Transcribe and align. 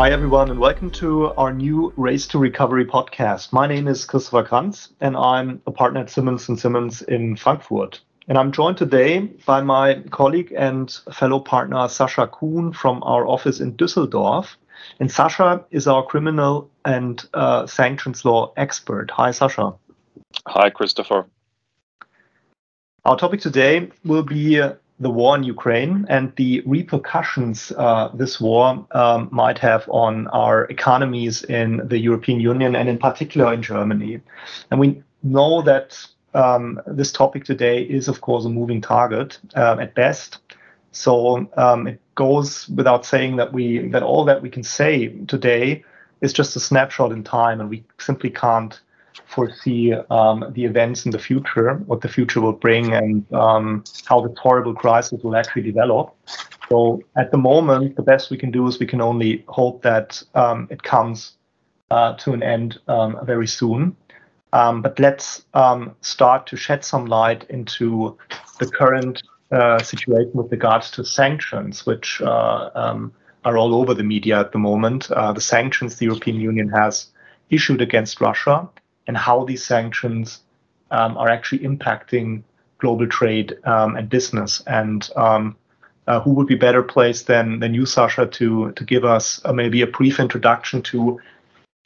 Hi, 0.00 0.12
everyone, 0.12 0.50
and 0.50 0.58
welcome 0.58 0.90
to 0.92 1.26
our 1.34 1.52
new 1.52 1.92
Race 1.94 2.26
to 2.28 2.38
Recovery 2.38 2.86
podcast. 2.86 3.52
My 3.52 3.66
name 3.66 3.86
is 3.86 4.06
Christopher 4.06 4.42
Kranz, 4.42 4.88
and 5.02 5.14
I'm 5.14 5.60
a 5.66 5.70
partner 5.70 6.00
at 6.00 6.08
Simmons 6.08 6.46
& 6.46 6.62
Simmons 6.62 7.02
in 7.02 7.36
Frankfurt. 7.36 8.00
And 8.26 8.38
I'm 8.38 8.50
joined 8.50 8.78
today 8.78 9.18
by 9.44 9.60
my 9.60 10.02
colleague 10.08 10.54
and 10.56 10.90
fellow 11.12 11.38
partner, 11.38 11.86
Sascha 11.86 12.30
Kuhn, 12.32 12.72
from 12.72 13.02
our 13.02 13.26
office 13.26 13.60
in 13.60 13.74
Düsseldorf. 13.74 14.56
And 15.00 15.10
Sascha 15.10 15.66
is 15.70 15.86
our 15.86 16.02
criminal 16.02 16.70
and 16.86 17.22
uh, 17.34 17.66
sanctions 17.66 18.24
law 18.24 18.54
expert. 18.56 19.10
Hi, 19.10 19.28
Sascha. 19.28 19.76
Hi, 20.46 20.70
Christopher. 20.70 21.26
Our 23.04 23.18
topic 23.18 23.42
today 23.42 23.90
will 24.06 24.22
be 24.22 24.62
the 25.00 25.10
war 25.10 25.34
in 25.34 25.42
Ukraine 25.42 26.04
and 26.10 26.32
the 26.36 26.62
repercussions 26.66 27.72
uh, 27.76 28.10
this 28.12 28.38
war 28.38 28.86
um, 28.92 29.28
might 29.32 29.58
have 29.58 29.88
on 29.88 30.28
our 30.28 30.64
economies 30.66 31.42
in 31.42 31.80
the 31.88 31.98
European 31.98 32.38
Union 32.38 32.76
and 32.76 32.88
in 32.88 32.98
particular 32.98 33.52
in 33.52 33.62
Germany. 33.62 34.20
And 34.70 34.78
we 34.78 35.02
know 35.22 35.62
that 35.62 36.06
um, 36.34 36.80
this 36.86 37.12
topic 37.12 37.44
today 37.44 37.82
is, 37.82 38.08
of 38.08 38.20
course, 38.20 38.44
a 38.44 38.50
moving 38.50 38.82
target 38.82 39.38
uh, 39.56 39.78
at 39.80 39.94
best. 39.94 40.38
So 40.92 41.48
um, 41.56 41.86
it 41.86 42.00
goes 42.14 42.68
without 42.68 43.06
saying 43.06 43.36
that 43.36 43.52
we 43.52 43.88
that 43.88 44.02
all 44.02 44.24
that 44.26 44.42
we 44.42 44.50
can 44.50 44.62
say 44.62 45.08
today 45.26 45.84
is 46.20 46.32
just 46.32 46.56
a 46.56 46.60
snapshot 46.60 47.12
in 47.12 47.24
time, 47.24 47.60
and 47.60 47.70
we 47.70 47.84
simply 47.98 48.28
can't 48.30 48.78
foresee 49.26 49.92
um, 50.10 50.44
the 50.52 50.64
events 50.64 51.04
in 51.04 51.10
the 51.10 51.18
future, 51.18 51.74
what 51.86 52.00
the 52.00 52.08
future 52.08 52.40
will 52.40 52.52
bring, 52.52 52.92
and 52.92 53.32
um, 53.32 53.84
how 54.06 54.20
this 54.20 54.36
horrible 54.38 54.74
crisis 54.74 55.22
will 55.22 55.36
actually 55.36 55.62
develop. 55.62 56.14
So 56.68 57.02
at 57.16 57.30
the 57.30 57.38
moment, 57.38 57.96
the 57.96 58.02
best 58.02 58.30
we 58.30 58.36
can 58.36 58.50
do 58.50 58.66
is 58.66 58.78
we 58.78 58.86
can 58.86 59.00
only 59.00 59.44
hope 59.48 59.82
that 59.82 60.22
um, 60.34 60.68
it 60.70 60.82
comes 60.82 61.32
uh, 61.90 62.14
to 62.14 62.32
an 62.32 62.42
end 62.42 62.78
um, 62.88 63.18
very 63.24 63.46
soon. 63.46 63.96
Um, 64.52 64.82
but 64.82 64.98
let's 64.98 65.44
um, 65.54 65.94
start 66.00 66.46
to 66.48 66.56
shed 66.56 66.84
some 66.84 67.06
light 67.06 67.44
into 67.50 68.18
the 68.58 68.66
current 68.66 69.22
uh, 69.52 69.80
situation 69.80 70.32
with 70.34 70.50
regards 70.50 70.90
to 70.92 71.04
sanctions, 71.04 71.86
which 71.86 72.20
uh, 72.20 72.70
are 73.44 73.56
all 73.56 73.74
over 73.74 73.94
the 73.94 74.02
media 74.02 74.40
at 74.40 74.52
the 74.52 74.58
moment. 74.58 75.10
Uh, 75.10 75.32
the 75.32 75.40
sanctions 75.40 75.96
the 75.96 76.06
European 76.06 76.40
Union 76.40 76.68
has 76.68 77.06
issued 77.48 77.80
against 77.80 78.20
Russia 78.20 78.68
and 79.10 79.16
how 79.16 79.44
these 79.44 79.64
sanctions 79.64 80.38
um, 80.92 81.16
are 81.16 81.28
actually 81.28 81.66
impacting 81.66 82.44
global 82.78 83.08
trade 83.08 83.58
um, 83.64 83.96
and 83.96 84.08
business. 84.08 84.62
And 84.68 85.10
um, 85.16 85.56
uh, 86.06 86.20
who 86.20 86.30
would 86.34 86.46
be 86.46 86.54
better 86.54 86.82
placed 86.84 87.26
than 87.26 87.58
than 87.58 87.74
you, 87.74 87.82
Sascha, 87.82 88.30
to 88.38 88.70
to 88.70 88.84
give 88.84 89.04
us 89.04 89.40
uh, 89.44 89.52
maybe 89.52 89.82
a 89.82 89.86
brief 89.98 90.20
introduction 90.20 90.80
to 90.82 91.18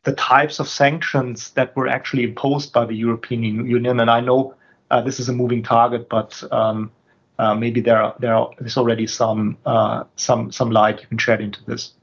the 0.03 0.13
types 0.13 0.61
of 0.61 0.69
sanctions 0.69 1.51
that 1.53 1.75
were 1.75 1.89
actually 1.89 2.25
imposed 2.25 2.75
by 2.75 2.85
the 2.85 2.95
European 3.07 3.43
Union? 3.43 4.01
And 4.01 4.11
I 4.11 4.21
know 4.21 4.55
uh, 4.91 5.01
this 5.01 5.19
is 5.19 5.31
a 5.31 5.33
moving 5.33 5.63
target, 5.63 6.11
but 6.11 6.45
um, 6.53 6.91
uh, 7.39 7.55
maybe 7.55 7.81
there 7.81 8.03
are, 8.03 8.15
there 8.21 8.35
are, 8.35 8.51
there's 8.59 8.77
already 8.77 9.07
some 9.07 9.57
uh, 9.65 10.05
some 10.17 10.53
some 10.53 10.71
light 10.71 11.01
you 11.01 11.09
can 11.09 11.19
shed 11.19 11.41
into 11.41 11.65
this. 11.65 11.95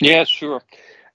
Yeah, 0.00 0.24
sure. 0.24 0.60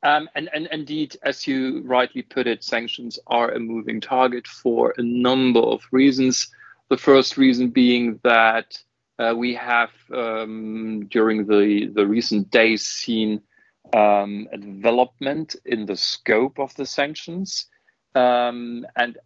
Um, 0.07 0.29
and, 0.35 0.49
and 0.53 0.67
indeed, 0.71 1.17
as 1.23 1.45
you 1.45 1.81
rightly 1.81 2.21
put 2.21 2.47
it, 2.47 2.63
sanctions 2.63 3.19
are 3.27 3.51
a 3.51 3.59
moving 3.59 3.99
target 3.99 4.47
for 4.47 4.93
a 4.97 5.01
number 5.03 5.59
of 5.59 5.81
reasons. 5.91 6.47
The 6.87 6.95
first 6.95 7.35
reason 7.35 7.71
being 7.71 8.21
that 8.23 8.77
uh, 9.19 9.33
we 9.35 9.53
have, 9.55 9.89
um, 10.15 11.07
during 11.07 11.45
the, 11.45 11.91
the 11.93 12.07
recent 12.07 12.49
days, 12.51 12.85
seen 12.85 13.41
um, 13.93 14.47
a 14.53 14.57
development 14.57 15.57
in 15.65 15.85
the 15.85 15.97
scope 15.97 16.57
of 16.57 16.73
the 16.75 16.85
sanctions. 16.85 17.65
Um, 18.15 18.87
and 18.95 19.17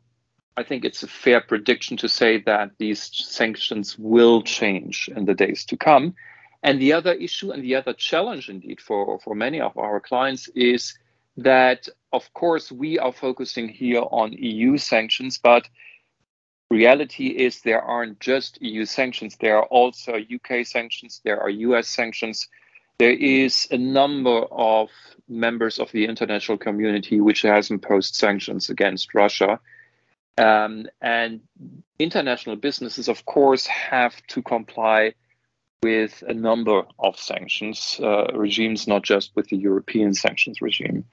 I 0.58 0.64
think 0.64 0.84
it's 0.84 1.04
a 1.04 1.08
fair 1.08 1.42
prediction 1.42 1.96
to 1.98 2.10
say 2.10 2.42
that 2.48 2.72
these 2.80 3.08
sanctions 3.14 4.00
will 4.00 4.42
change 4.42 5.12
in 5.16 5.26
the 5.26 5.36
days 5.36 5.64
to 5.66 5.78
come. 5.78 6.16
And 6.64 6.80
the 6.80 6.94
other 6.94 7.14
issue 7.14 7.52
and 7.52 7.64
the 7.64 7.76
other 7.76 7.94
challenge, 7.94 8.50
indeed, 8.50 8.82
for, 8.82 9.20
for 9.20 9.34
many 9.36 9.60
of 9.60 9.78
our 9.78 10.00
clients 10.00 10.48
is 10.50 10.98
that, 11.38 11.88
of 12.14 12.32
course, 12.34 12.72
we 12.72 13.00
are 13.00 13.12
focusing 13.12 13.68
here 13.68 14.04
on 14.12 14.34
EU 14.34 14.78
sanctions, 14.78 15.40
but 15.40 15.68
reality 16.70 17.28
is 17.28 17.62
there 17.62 17.82
aren't 17.82 18.20
just 18.20 18.62
EU 18.62 18.86
sanctions. 18.86 19.38
There 19.38 19.58
are 19.58 19.66
also 19.66 20.14
UK 20.14 20.66
sanctions, 20.66 21.22
there 21.24 21.40
are 21.40 21.50
US 21.50 21.88
sanctions. 21.88 22.48
There 23.00 23.12
is 23.12 23.68
a 23.72 23.78
number 23.78 24.46
of 24.52 24.90
members 25.28 25.80
of 25.80 25.92
the 25.92 26.06
international 26.06 26.60
community 26.60 27.20
which 27.20 27.42
has 27.42 27.72
imposed 27.72 28.14
sanctions 28.14 28.70
against 28.70 29.16
Russia. 29.16 29.60
Um, 30.38 30.88
and 31.02 31.42
international 31.98 32.56
businesses, 32.56 33.08
of 33.08 33.26
course, 33.26 33.66
have 33.66 34.16
to 34.28 34.44
comply 34.44 35.16
with 35.84 36.24
a 36.28 36.34
number 36.34 36.84
of 37.00 37.18
sanctions 37.18 38.00
uh, 38.04 38.28
regimes, 38.36 38.88
not 38.88 39.02
just 39.02 39.32
with 39.36 39.48
the 39.48 39.58
European 39.58 40.14
sanctions 40.14 40.62
regime. 40.62 41.04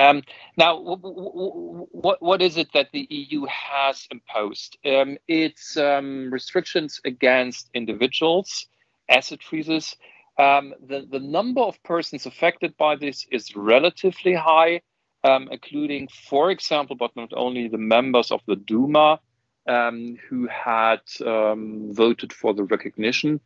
Um, 0.00 0.22
now, 0.56 0.76
w- 0.78 1.00
w- 1.00 1.86
what, 1.90 2.22
what 2.22 2.40
is 2.40 2.56
it 2.56 2.72
that 2.74 2.90
the 2.92 3.08
EU 3.10 3.44
has 3.46 4.06
imposed? 4.12 4.78
Um, 4.86 5.18
it's 5.26 5.76
um, 5.76 6.32
restrictions 6.32 7.00
against 7.04 7.70
individuals, 7.74 8.66
asset 9.08 9.42
freezes. 9.42 9.96
Um, 10.38 10.74
the, 10.86 11.04
the 11.10 11.18
number 11.18 11.62
of 11.62 11.82
persons 11.82 12.24
affected 12.24 12.76
by 12.76 12.94
this 12.94 13.26
is 13.32 13.56
relatively 13.56 14.34
high, 14.34 14.82
um, 15.24 15.48
including, 15.50 16.06
for 16.28 16.52
example, 16.52 16.94
but 16.94 17.16
not 17.16 17.32
only 17.34 17.66
the 17.66 17.78
members 17.78 18.30
of 18.30 18.42
the 18.46 18.54
Duma 18.54 19.18
um, 19.66 20.16
who 20.28 20.46
had 20.46 21.00
voted 21.18 22.32
for 22.32 22.54
the 22.54 22.62
recognition 22.62 23.40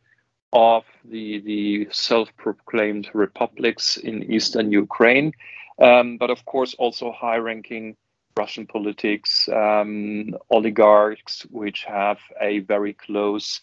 of 0.53 0.83
the, 1.03 1.39
the 1.39 1.87
self-proclaimed 1.91 3.09
republics 3.13 3.97
in 3.97 4.31
eastern 4.31 4.71
Ukraine, 4.71 5.33
um, 5.81 6.17
but 6.17 6.29
of 6.29 6.45
course 6.45 6.75
also 6.75 7.11
high-ranking 7.11 7.97
Russian 8.37 8.65
politics, 8.67 9.49
um, 9.49 10.35
oligarchs, 10.49 11.45
which 11.49 11.83
have 11.83 12.19
a 12.39 12.59
very 12.59 12.93
close 12.93 13.61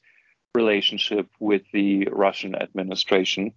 relationship 0.55 1.29
with 1.39 1.63
the 1.73 2.09
Russian 2.11 2.55
administration. 2.55 3.53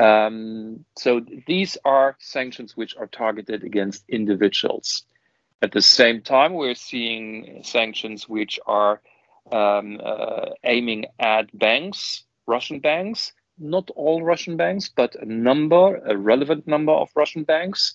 Um, 0.00 0.84
so 0.96 1.20
these 1.46 1.76
are 1.84 2.16
sanctions 2.18 2.76
which 2.76 2.96
are 2.96 3.06
targeted 3.06 3.64
against 3.64 4.04
individuals. 4.08 5.02
At 5.62 5.72
the 5.72 5.82
same 5.82 6.22
time, 6.22 6.54
we're 6.54 6.74
seeing 6.74 7.60
sanctions 7.62 8.26
which 8.26 8.58
are 8.66 9.02
um, 9.52 10.00
uh, 10.02 10.46
aiming 10.64 11.06
at 11.18 11.56
banks 11.58 12.24
Russian 12.50 12.80
banks, 12.80 13.32
not 13.58 13.90
all 13.94 14.22
Russian 14.22 14.56
banks, 14.56 14.90
but 15.00 15.14
a 15.16 15.24
number, 15.24 15.96
a 16.04 16.16
relevant 16.16 16.66
number 16.66 16.92
of 16.92 17.08
Russian 17.14 17.44
banks. 17.44 17.94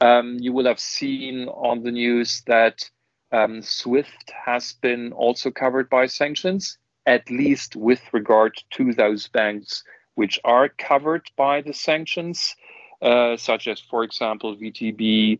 Um, 0.00 0.36
you 0.40 0.52
will 0.52 0.66
have 0.66 0.80
seen 0.80 1.48
on 1.48 1.82
the 1.82 1.92
news 1.92 2.42
that 2.46 2.90
um, 3.30 3.62
SWIFT 3.62 4.32
has 4.46 4.74
been 4.74 5.12
also 5.12 5.50
covered 5.50 5.88
by 5.88 6.06
sanctions, 6.06 6.78
at 7.06 7.30
least 7.30 7.76
with 7.76 8.02
regard 8.12 8.54
to 8.72 8.92
those 8.92 9.28
banks 9.28 9.84
which 10.14 10.38
are 10.44 10.68
covered 10.68 11.30
by 11.36 11.62
the 11.62 11.72
sanctions, 11.72 12.54
uh, 13.00 13.36
such 13.36 13.66
as, 13.66 13.80
for 13.80 14.04
example, 14.04 14.56
VTB, 14.56 15.38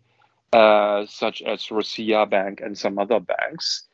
uh, 0.52 1.04
such 1.06 1.42
as 1.42 1.66
Rossiya 1.66 2.28
Bank, 2.28 2.60
and 2.60 2.76
some 2.76 2.98
other 2.98 3.20
banks. 3.20 3.84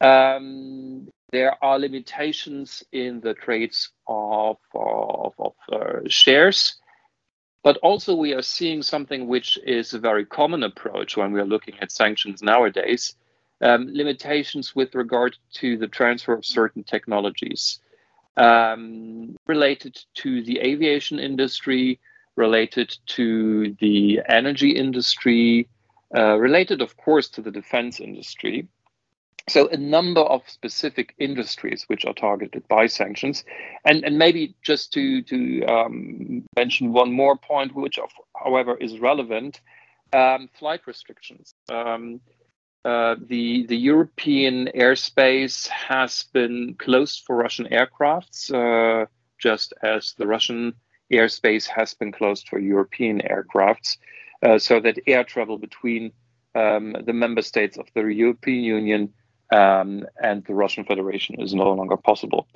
Um, 0.00 1.08
there 1.32 1.62
are 1.64 1.78
limitations 1.78 2.84
in 2.92 3.20
the 3.20 3.34
trades 3.34 3.90
of, 4.06 4.58
of, 4.74 5.34
of 5.38 5.52
uh, 5.72 6.00
shares. 6.06 6.76
But 7.62 7.78
also, 7.78 8.14
we 8.14 8.34
are 8.34 8.42
seeing 8.42 8.82
something 8.82 9.26
which 9.26 9.58
is 9.64 9.94
a 9.94 9.98
very 9.98 10.26
common 10.26 10.62
approach 10.62 11.16
when 11.16 11.32
we 11.32 11.40
are 11.40 11.46
looking 11.46 11.78
at 11.80 11.90
sanctions 11.90 12.42
nowadays 12.42 13.14
um, 13.60 13.88
limitations 13.92 14.74
with 14.74 14.94
regard 14.94 15.36
to 15.54 15.76
the 15.76 15.88
transfer 15.88 16.34
of 16.34 16.44
certain 16.44 16.84
technologies 16.84 17.80
um, 18.36 19.36
related 19.46 19.98
to 20.14 20.42
the 20.42 20.60
aviation 20.60 21.18
industry, 21.18 22.00
related 22.36 22.96
to 23.06 23.74
the 23.80 24.20
energy 24.28 24.70
industry, 24.70 25.68
uh, 26.16 26.36
related, 26.36 26.82
of 26.82 26.96
course, 26.96 27.28
to 27.28 27.40
the 27.40 27.50
defense 27.50 28.00
industry. 28.00 28.66
So 29.48 29.68
a 29.68 29.76
number 29.76 30.22
of 30.22 30.48
specific 30.48 31.14
industries 31.18 31.84
which 31.88 32.06
are 32.06 32.14
targeted 32.14 32.66
by 32.66 32.86
sanctions, 32.86 33.44
and 33.84 34.02
and 34.02 34.18
maybe 34.18 34.54
just 34.62 34.92
to 34.94 35.22
to 35.22 35.64
um, 35.66 36.44
mention 36.56 36.94
one 36.94 37.12
more 37.12 37.36
point, 37.36 37.74
which 37.74 37.98
of, 37.98 38.10
however 38.34 38.74
is 38.76 39.00
relevant, 39.00 39.60
um, 40.14 40.48
flight 40.58 40.86
restrictions. 40.86 41.54
Um, 41.68 42.20
uh, 42.86 43.16
the 43.28 43.66
the 43.66 43.76
European 43.76 44.70
airspace 44.74 45.68
has 45.68 46.24
been 46.32 46.74
closed 46.78 47.24
for 47.26 47.36
Russian 47.36 47.66
aircrafts, 47.66 48.50
uh, 48.50 49.06
just 49.38 49.74
as 49.82 50.14
the 50.16 50.26
Russian 50.26 50.72
airspace 51.12 51.66
has 51.66 51.92
been 51.92 52.12
closed 52.12 52.48
for 52.48 52.58
European 52.58 53.20
aircrafts, 53.20 53.98
uh, 54.42 54.58
so 54.58 54.80
that 54.80 54.98
air 55.06 55.22
travel 55.22 55.58
between 55.58 56.12
um, 56.54 56.96
the 57.04 57.12
member 57.12 57.42
states 57.42 57.76
of 57.76 57.86
the 57.94 58.04
European 58.04 58.64
Union 58.64 59.12
um, 59.54 60.06
and 60.22 60.44
the 60.44 60.54
Russian 60.54 60.84
Federation 60.84 61.40
is 61.40 61.54
no 61.54 61.72
longer 61.72 61.96
possible. 61.96 62.46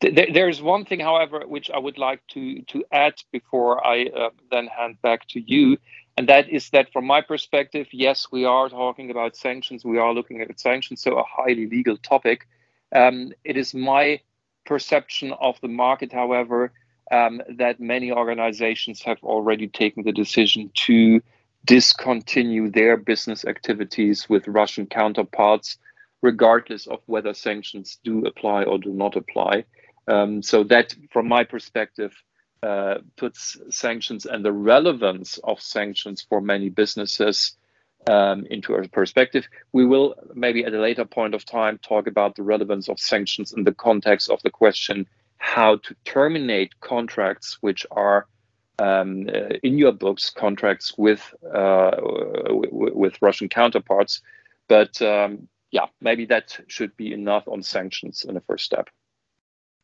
there 0.00 0.48
is 0.54 0.60
one 0.60 0.84
thing, 0.84 1.00
however, 1.00 1.36
which 1.46 1.70
I 1.70 1.78
would 1.78 1.98
like 1.98 2.20
to, 2.34 2.62
to 2.72 2.84
add 2.92 3.14
before 3.32 3.84
I 3.86 3.96
uh, 4.06 4.30
then 4.50 4.66
hand 4.66 4.94
back 5.02 5.20
to 5.28 5.40
you, 5.40 5.78
and 6.16 6.28
that 6.28 6.48
is 6.48 6.70
that 6.70 6.92
from 6.92 7.06
my 7.06 7.20
perspective, 7.20 7.86
yes, 7.90 8.28
we 8.30 8.44
are 8.44 8.68
talking 8.68 9.10
about 9.10 9.36
sanctions, 9.36 9.84
we 9.84 9.98
are 9.98 10.12
looking 10.12 10.40
at 10.40 10.60
sanctions, 10.60 11.02
so 11.02 11.18
a 11.18 11.24
highly 11.24 11.66
legal 11.66 11.96
topic. 11.96 12.46
Um, 12.94 13.32
it 13.44 13.56
is 13.56 13.74
my 13.74 14.20
perception 14.64 15.32
of 15.32 15.60
the 15.60 15.68
market, 15.68 16.12
however, 16.12 16.72
um, 17.10 17.42
that 17.56 17.80
many 17.80 18.12
organizations 18.12 19.02
have 19.02 19.18
already 19.22 19.68
taken 19.68 20.04
the 20.04 20.12
decision 20.12 20.70
to 20.86 21.20
discontinue 21.64 22.70
their 22.70 22.96
business 22.96 23.44
activities 23.44 24.28
with 24.28 24.46
Russian 24.46 24.86
counterparts, 24.86 25.78
regardless 26.24 26.86
of 26.86 27.00
whether 27.04 27.34
sanctions 27.34 27.98
do 28.02 28.24
apply 28.24 28.64
or 28.64 28.78
do 28.78 28.90
not 28.90 29.14
apply. 29.14 29.64
Um, 30.08 30.42
so 30.42 30.64
that, 30.64 30.94
from 31.12 31.28
my 31.28 31.44
perspective, 31.44 32.12
uh, 32.62 32.96
puts 33.16 33.58
sanctions 33.68 34.24
and 34.24 34.42
the 34.42 34.56
relevance 34.74 35.38
of 35.44 35.60
sanctions 35.60 36.26
for 36.28 36.40
many 36.40 36.70
businesses 36.70 37.56
um, 38.08 38.46
into 38.46 38.74
a 38.74 38.88
perspective. 38.88 39.44
We 39.72 39.84
will 39.84 40.14
maybe 40.34 40.64
at 40.64 40.72
a 40.72 40.80
later 40.80 41.04
point 41.04 41.34
of 41.34 41.44
time 41.44 41.78
talk 41.78 42.06
about 42.06 42.36
the 42.36 42.42
relevance 42.42 42.88
of 42.88 42.98
sanctions 42.98 43.52
in 43.52 43.64
the 43.64 43.74
context 43.74 44.30
of 44.30 44.42
the 44.42 44.50
question 44.50 45.06
how 45.36 45.76
to 45.76 45.94
terminate 46.06 46.80
contracts 46.80 47.58
which 47.60 47.86
are 47.90 48.26
um, 48.78 49.28
uh, 49.28 49.56
in 49.62 49.76
your 49.76 49.92
books 49.92 50.30
contracts 50.30 50.94
with 50.96 51.22
uh, 51.54 51.92
with 53.02 53.20
Russian 53.20 53.48
counterparts. 53.48 54.22
But 54.68 55.02
um, 55.02 55.48
yeah, 55.74 55.86
maybe 56.00 56.24
that 56.26 56.56
should 56.68 56.96
be 56.96 57.12
enough 57.12 57.48
on 57.48 57.60
sanctions 57.60 58.24
in 58.24 58.34
the 58.34 58.40
first 58.40 58.64
step. 58.64 58.88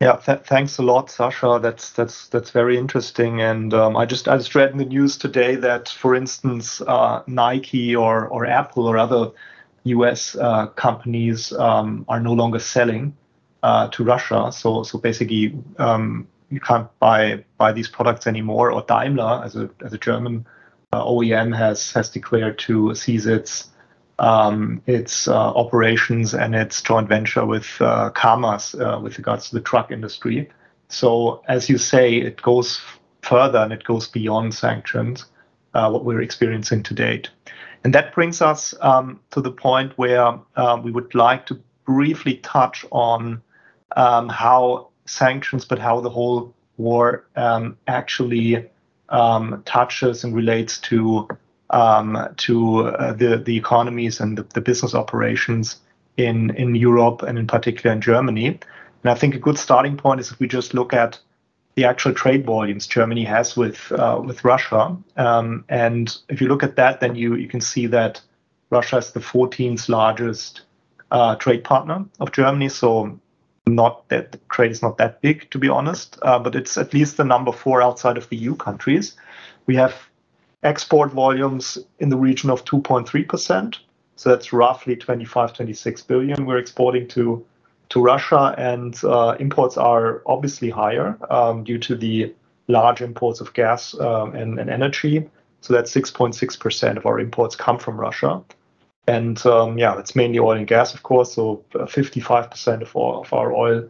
Yeah, 0.00 0.16
th- 0.16 0.44
thanks 0.44 0.78
a 0.78 0.82
lot, 0.82 1.08
Sascha. 1.08 1.60
That's 1.60 1.90
that's 1.90 2.28
that's 2.28 2.50
very 2.50 2.78
interesting. 2.78 3.40
And 3.40 3.74
um, 3.74 3.96
I 3.96 4.06
just 4.06 4.28
I 4.28 4.36
just 4.36 4.54
read 4.54 4.70
in 4.70 4.78
the 4.78 4.84
news 4.84 5.16
today 5.18 5.56
that, 5.56 5.88
for 5.88 6.14
instance, 6.14 6.80
uh, 6.80 7.24
Nike 7.26 7.96
or 7.96 8.28
or 8.28 8.46
Apple 8.46 8.86
or 8.86 8.96
other 8.98 9.32
U.S. 9.82 10.36
Uh, 10.36 10.68
companies 10.68 11.52
um, 11.54 12.04
are 12.08 12.20
no 12.20 12.34
longer 12.34 12.60
selling 12.60 13.16
uh, 13.64 13.88
to 13.88 14.04
Russia. 14.04 14.52
So 14.52 14.84
so 14.84 14.96
basically, 14.96 15.58
um, 15.78 16.28
you 16.50 16.60
can't 16.60 16.88
buy 17.00 17.44
buy 17.58 17.72
these 17.72 17.88
products 17.88 18.28
anymore. 18.28 18.70
Or 18.70 18.82
Daimler, 18.82 19.42
as 19.44 19.56
a 19.56 19.68
as 19.84 19.92
a 19.92 19.98
German 19.98 20.46
uh, 20.92 21.04
OEM, 21.04 21.54
has 21.56 21.90
has 21.92 22.10
declared 22.10 22.60
to 22.60 22.94
cease 22.94 23.26
its 23.26 23.69
um, 24.20 24.82
its 24.86 25.26
uh, 25.26 25.34
operations 25.34 26.34
and 26.34 26.54
its 26.54 26.80
joint 26.82 27.08
venture 27.08 27.44
with 27.44 27.66
uh, 27.80 28.10
KAMAZ 28.10 28.78
uh, 28.78 29.00
with 29.00 29.16
regards 29.18 29.48
to 29.48 29.56
the 29.56 29.62
truck 29.62 29.90
industry. 29.90 30.48
So, 30.88 31.42
as 31.48 31.68
you 31.68 31.78
say, 31.78 32.16
it 32.16 32.40
goes 32.42 32.80
further 33.22 33.58
and 33.58 33.72
it 33.72 33.84
goes 33.84 34.06
beyond 34.06 34.54
sanctions, 34.54 35.24
uh, 35.74 35.90
what 35.90 36.04
we're 36.04 36.20
experiencing 36.20 36.82
to 36.84 36.94
date. 36.94 37.30
And 37.82 37.94
that 37.94 38.14
brings 38.14 38.42
us 38.42 38.74
um, 38.82 39.20
to 39.30 39.40
the 39.40 39.50
point 39.50 39.96
where 39.96 40.38
uh, 40.54 40.80
we 40.82 40.90
would 40.90 41.14
like 41.14 41.46
to 41.46 41.58
briefly 41.86 42.36
touch 42.42 42.84
on 42.92 43.42
um, 43.96 44.28
how 44.28 44.90
sanctions, 45.06 45.64
but 45.64 45.78
how 45.78 46.00
the 46.00 46.10
whole 46.10 46.54
war 46.76 47.24
um, 47.36 47.78
actually 47.86 48.68
um, 49.08 49.62
touches 49.64 50.24
and 50.24 50.34
relates 50.34 50.78
to 50.78 51.26
um, 51.70 52.28
to 52.38 52.88
uh, 52.88 53.12
the 53.12 53.38
the 53.38 53.56
economies 53.56 54.20
and 54.20 54.38
the, 54.38 54.42
the, 54.54 54.60
business 54.60 54.94
operations 54.94 55.76
in 56.16 56.50
in 56.56 56.74
Europe 56.74 57.22
and 57.22 57.38
in 57.38 57.46
particular 57.46 57.94
in 57.94 58.00
Germany. 58.00 58.46
And 58.46 59.10
I 59.10 59.14
think 59.14 59.34
a 59.34 59.38
good 59.38 59.58
starting 59.58 59.96
point 59.96 60.20
is 60.20 60.30
if 60.30 60.40
we 60.40 60.48
just 60.48 60.74
look 60.74 60.92
at 60.92 61.18
the 61.76 61.84
actual 61.84 62.12
trade 62.12 62.44
volumes 62.44 62.86
Germany 62.86 63.24
has 63.24 63.56
with 63.56 63.92
uh, 63.92 64.20
with 64.24 64.44
Russia. 64.44 64.96
Um, 65.16 65.64
and 65.68 66.16
if 66.28 66.40
you 66.40 66.48
look 66.48 66.62
at 66.62 66.76
that, 66.76 67.00
then 67.00 67.14
you 67.14 67.36
you 67.36 67.48
can 67.48 67.60
see 67.60 67.86
that 67.86 68.20
Russia 68.70 68.98
is 68.98 69.12
the 69.12 69.20
14th 69.20 69.88
largest 69.88 70.62
uh, 71.10 71.36
trade 71.36 71.64
partner 71.64 72.04
of 72.18 72.32
Germany. 72.32 72.68
So 72.68 73.18
not 73.66 74.08
that 74.08 74.36
trade 74.50 74.72
is 74.72 74.82
not 74.82 74.98
that 74.98 75.20
big, 75.20 75.50
to 75.50 75.58
be 75.58 75.68
honest, 75.68 76.18
uh, 76.22 76.38
but 76.38 76.54
it's 76.54 76.76
at 76.76 76.92
least 76.92 77.16
the 77.16 77.24
number 77.24 77.52
four 77.52 77.82
outside 77.82 78.16
of 78.16 78.28
the 78.28 78.36
EU 78.36 78.56
countries. 78.56 79.16
We 79.66 79.76
have 79.76 79.94
export 80.62 81.12
volumes 81.12 81.78
in 81.98 82.08
the 82.08 82.16
region 82.16 82.50
of 82.50 82.64
2.3%. 82.64 83.78
So 84.16 84.28
that's 84.28 84.52
roughly 84.52 84.96
25, 84.96 85.54
26 85.54 86.02
billion 86.02 86.44
we're 86.46 86.58
exporting 86.58 87.08
to 87.08 87.44
to 87.90 88.00
Russia, 88.00 88.54
and 88.56 88.98
uh, 89.04 89.36
imports 89.40 89.76
are 89.76 90.22
obviously 90.24 90.70
higher 90.70 91.18
um, 91.28 91.64
due 91.64 91.78
to 91.78 91.96
the 91.96 92.32
large 92.68 93.02
imports 93.02 93.40
of 93.40 93.52
gas 93.52 93.98
um, 93.98 94.34
and, 94.34 94.58
and, 94.58 94.70
energy. 94.70 95.28
So 95.60 95.74
that's 95.74 95.92
6.6% 95.92 96.96
of 96.96 97.04
our 97.04 97.18
imports 97.18 97.56
come 97.56 97.78
from 97.78 98.00
Russia. 98.00 98.42
And 99.08 99.44
um, 99.44 99.76
yeah, 99.76 99.98
it's 99.98 100.14
mainly 100.14 100.38
oil 100.38 100.56
and 100.56 100.68
gas, 100.68 100.94
of 100.94 101.02
course. 101.02 101.34
So 101.34 101.64
55% 101.74 102.68
uh, 102.78 102.82
of, 102.82 102.94
all, 102.94 103.22
of 103.22 103.32
our 103.32 103.52
oil 103.52 103.88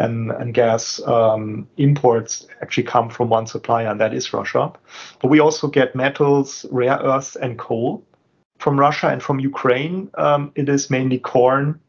and, 0.00 0.30
and 0.32 0.54
gas 0.54 1.00
um, 1.06 1.68
imports 1.76 2.46
actually 2.62 2.84
come 2.84 3.10
from 3.10 3.28
one 3.28 3.46
supplier, 3.46 3.88
and 3.88 4.00
that 4.00 4.14
is 4.14 4.32
Russia. 4.32 4.72
But 5.20 5.28
we 5.28 5.40
also 5.40 5.68
get 5.68 5.94
metals, 5.94 6.66
rare 6.70 6.98
earths, 7.02 7.36
and 7.36 7.58
coal 7.58 8.04
from 8.58 8.78
Russia 8.78 9.08
and 9.08 9.22
from 9.22 9.40
Ukraine. 9.40 10.10
Um, 10.16 10.52
it 10.54 10.68
is 10.68 10.90
mainly 10.90 11.18
corn 11.18 11.80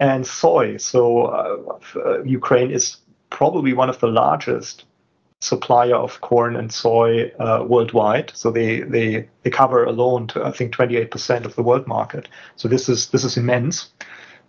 and 0.00 0.26
soy. 0.26 0.76
So 0.76 1.26
uh, 1.26 2.22
Ukraine 2.24 2.70
is 2.70 2.96
probably 3.30 3.72
one 3.72 3.90
of 3.90 3.98
the 4.00 4.08
largest 4.08 4.84
supplier 5.40 5.94
of 5.94 6.20
corn 6.20 6.56
and 6.56 6.72
soy 6.72 7.30
uh, 7.38 7.64
worldwide. 7.66 8.32
So 8.34 8.50
they, 8.50 8.80
they 8.80 9.28
they 9.42 9.50
cover 9.50 9.84
alone 9.84 10.26
to 10.28 10.44
I 10.44 10.50
think 10.50 10.74
28% 10.74 11.44
of 11.44 11.54
the 11.54 11.62
world 11.62 11.86
market. 11.86 12.28
So 12.56 12.68
this 12.68 12.88
is 12.88 13.10
this 13.10 13.24
is 13.24 13.36
immense. 13.36 13.90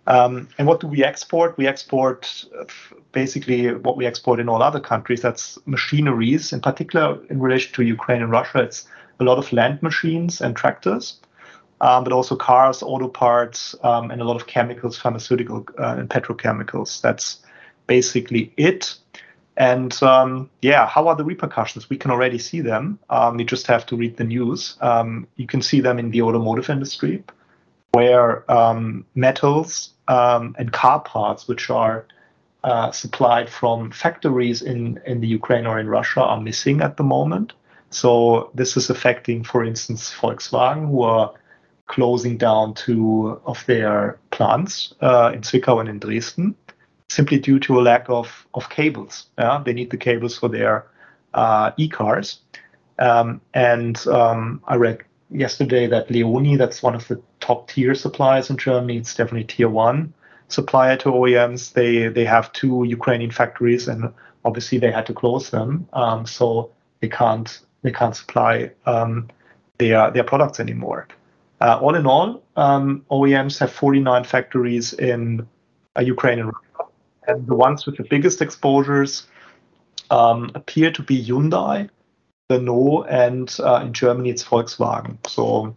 Um, 0.06 0.48
and 0.58 0.66
what 0.66 0.80
do 0.80 0.86
we 0.86 1.04
export? 1.04 1.56
We 1.56 1.66
export 1.66 2.44
uh, 2.58 2.64
basically 3.12 3.74
what 3.74 3.96
we 3.96 4.06
export 4.06 4.40
in 4.40 4.48
all 4.48 4.62
other 4.62 4.80
countries. 4.80 5.20
That's 5.20 5.58
machineries, 5.66 6.52
in 6.52 6.60
particular 6.60 7.18
in 7.28 7.40
relation 7.40 7.74
to 7.74 7.82
Ukraine 7.82 8.22
and 8.22 8.30
Russia. 8.30 8.60
It's 8.60 8.86
a 9.20 9.24
lot 9.24 9.38
of 9.38 9.52
land 9.52 9.82
machines 9.82 10.40
and 10.40 10.56
tractors, 10.56 11.20
um, 11.80 12.04
but 12.04 12.12
also 12.12 12.34
cars, 12.34 12.82
auto 12.82 13.08
parts, 13.08 13.74
um, 13.82 14.10
and 14.10 14.20
a 14.20 14.24
lot 14.24 14.36
of 14.36 14.46
chemicals, 14.46 14.98
pharmaceutical 14.98 15.66
uh, 15.78 15.96
and 15.98 16.08
petrochemicals. 16.08 17.00
That's 17.02 17.40
basically 17.86 18.52
it. 18.56 18.96
And 19.56 20.02
um, 20.02 20.48
yeah, 20.62 20.86
how 20.86 21.08
are 21.08 21.16
the 21.16 21.24
repercussions? 21.24 21.90
We 21.90 21.98
can 21.98 22.10
already 22.10 22.38
see 22.38 22.62
them. 22.62 22.98
Um, 23.10 23.38
you 23.38 23.44
just 23.44 23.66
have 23.66 23.84
to 23.86 23.96
read 23.96 24.16
the 24.16 24.24
news. 24.24 24.76
Um, 24.80 25.26
you 25.36 25.46
can 25.46 25.60
see 25.60 25.80
them 25.80 25.98
in 25.98 26.10
the 26.10 26.22
automotive 26.22 26.70
industry 26.70 27.22
where 27.92 28.50
um, 28.50 29.04
metals 29.14 29.90
um, 30.08 30.54
and 30.58 30.72
car 30.72 31.00
parts, 31.00 31.48
which 31.48 31.70
are 31.70 32.06
uh, 32.64 32.90
supplied 32.90 33.48
from 33.48 33.90
factories 33.90 34.62
in, 34.62 35.00
in 35.06 35.20
the 35.20 35.26
Ukraine 35.26 35.66
or 35.66 35.78
in 35.78 35.88
Russia, 35.88 36.20
are 36.20 36.40
missing 36.40 36.80
at 36.80 36.96
the 36.96 37.02
moment. 37.02 37.52
So 37.90 38.50
this 38.54 38.76
is 38.76 38.90
affecting, 38.90 39.42
for 39.42 39.64
instance, 39.64 40.12
Volkswagen, 40.12 40.88
who 40.88 41.02
are 41.02 41.32
closing 41.86 42.38
down 42.38 42.74
two 42.74 43.40
of 43.44 43.64
their 43.66 44.18
plants 44.30 44.94
uh, 45.00 45.32
in 45.34 45.40
Zwickau 45.40 45.80
and 45.80 45.88
in 45.88 45.98
Dresden, 45.98 46.54
simply 47.08 47.40
due 47.40 47.58
to 47.60 47.80
a 47.80 47.82
lack 47.82 48.08
of, 48.08 48.46
of 48.54 48.70
cables. 48.70 49.26
Yeah? 49.36 49.60
They 49.64 49.72
need 49.72 49.90
the 49.90 49.96
cables 49.96 50.38
for 50.38 50.48
their 50.48 50.86
uh, 51.34 51.72
e-cars. 51.76 52.40
Um, 53.00 53.40
and 53.54 54.06
um, 54.06 54.62
I 54.68 54.76
read 54.76 55.00
yesterday 55.30 55.88
that 55.88 56.10
Leoni, 56.10 56.56
that's 56.56 56.82
one 56.82 56.94
of 56.94 57.08
the 57.08 57.20
top 57.50 57.68
tier 57.68 57.94
suppliers 57.96 58.48
in 58.50 58.56
Germany. 58.56 58.98
It's 58.98 59.14
definitely 59.14 59.44
tier 59.44 59.68
one 59.68 60.14
supplier 60.48 60.96
to 60.98 61.08
OEMs. 61.10 61.72
They 61.72 62.08
they 62.08 62.24
have 62.24 62.52
two 62.52 62.84
Ukrainian 62.98 63.32
factories, 63.40 63.88
and 63.88 64.12
obviously 64.44 64.78
they 64.78 64.92
had 64.98 65.06
to 65.06 65.14
close 65.22 65.50
them, 65.50 65.68
um, 65.92 66.26
so 66.26 66.70
they 67.00 67.08
can't 67.08 67.50
they 67.82 67.92
can't 68.00 68.16
supply 68.22 68.70
um, 68.86 69.28
their 69.78 70.10
their 70.14 70.26
products 70.32 70.60
anymore. 70.60 71.08
Uh, 71.60 71.78
all 71.82 71.94
in 71.94 72.06
all, 72.06 72.42
um, 72.56 73.04
OEMs 73.10 73.58
have 73.58 73.70
49 73.70 74.24
factories 74.24 74.94
in 74.94 75.46
uh, 75.96 76.00
Ukraine 76.14 76.38
and 76.38 76.50
Russia, 76.54 76.84
and 77.28 77.46
the 77.46 77.54
ones 77.66 77.84
with 77.84 77.96
the 77.96 78.06
biggest 78.14 78.40
exposures 78.40 79.26
um, 80.10 80.50
appear 80.54 80.90
to 80.92 81.02
be 81.02 81.22
Hyundai, 81.22 81.90
Renault, 82.48 83.02
and 83.10 83.46
uh, 83.60 83.80
in 83.84 83.92
Germany 83.92 84.30
it's 84.30 84.44
Volkswagen. 84.44 85.18
So 85.26 85.76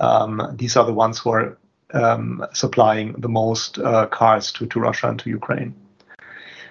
um, 0.00 0.54
these 0.56 0.76
are 0.76 0.84
the 0.84 0.92
ones 0.92 1.18
who 1.18 1.30
are 1.30 1.58
um, 1.92 2.44
supplying 2.52 3.12
the 3.12 3.28
most 3.28 3.78
uh, 3.78 4.06
cars 4.06 4.52
to, 4.52 4.66
to 4.66 4.80
Russia 4.80 5.08
and 5.08 5.18
to 5.20 5.30
Ukraine. 5.30 5.74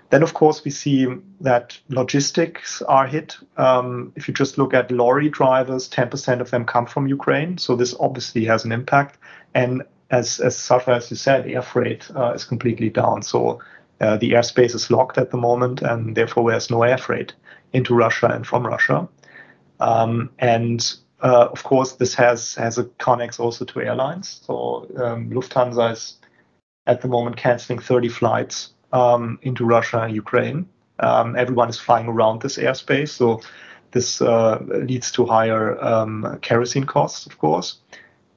Then, 0.09 0.23
of 0.23 0.33
course, 0.33 0.65
we 0.65 0.71
see 0.71 1.07
that 1.41 1.77
logistics 1.87 2.81
are 2.81 3.05
hit. 3.05 3.37
Um, 3.57 4.11
if 4.15 4.27
you 4.27 4.33
just 4.33 4.57
look 4.57 4.73
at 4.73 4.91
lorry 4.91 5.29
drivers, 5.29 5.87
10% 5.87 6.41
of 6.41 6.49
them 6.49 6.65
come 6.65 6.87
from 6.87 7.07
Ukraine. 7.07 7.59
So 7.59 7.75
this 7.75 7.95
obviously 7.99 8.45
has 8.45 8.65
an 8.65 8.71
impact. 8.71 9.19
And 9.53 9.83
as, 10.09 10.39
as 10.39 10.57
Sascha, 10.57 10.95
as 10.97 11.11
you 11.11 11.17
said, 11.17 11.47
air 11.47 11.61
freight 11.61 12.09
uh, 12.15 12.31
is 12.31 12.43
completely 12.43 12.89
down. 12.89 13.21
So 13.21 13.61
uh, 14.01 14.17
the 14.17 14.31
airspace 14.31 14.73
is 14.73 14.89
locked 14.89 15.19
at 15.19 15.29
the 15.29 15.37
moment, 15.37 15.83
and 15.83 16.15
therefore 16.15 16.49
there's 16.49 16.71
no 16.71 16.81
air 16.81 16.97
freight 16.97 17.33
into 17.73 17.93
Russia 17.93 18.27
and 18.27 18.47
from 18.47 18.65
Russia. 18.65 19.07
Um, 19.79 20.31
and 20.39 20.95
uh, 21.21 21.49
of 21.51 21.63
course, 21.63 21.93
this 21.93 22.13
has 22.15 22.55
has 22.55 22.77
a 22.77 22.85
connex 22.85 23.39
also 23.39 23.65
to 23.65 23.81
airlines. 23.81 24.41
So 24.45 24.87
um, 24.97 25.29
Lufthansa 25.29 25.91
is 25.91 26.17
at 26.87 27.01
the 27.01 27.07
moment 27.07 27.37
canceling 27.37 27.79
30 27.79 28.09
flights 28.09 28.73
um, 28.93 29.39
into 29.41 29.65
Russia 29.65 30.01
and 30.01 30.15
Ukraine. 30.15 30.67
Um, 30.99 31.35
everyone 31.35 31.69
is 31.69 31.79
flying 31.79 32.07
around 32.07 32.41
this 32.41 32.57
airspace, 32.57 33.09
so 33.09 33.41
this 33.91 34.21
uh, 34.21 34.59
leads 34.61 35.11
to 35.13 35.25
higher 35.25 35.81
um, 35.83 36.39
kerosene 36.41 36.85
costs, 36.85 37.25
of 37.25 37.37
course. 37.37 37.77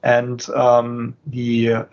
And 0.01 0.47
um, 0.49 1.15
the 1.27 1.85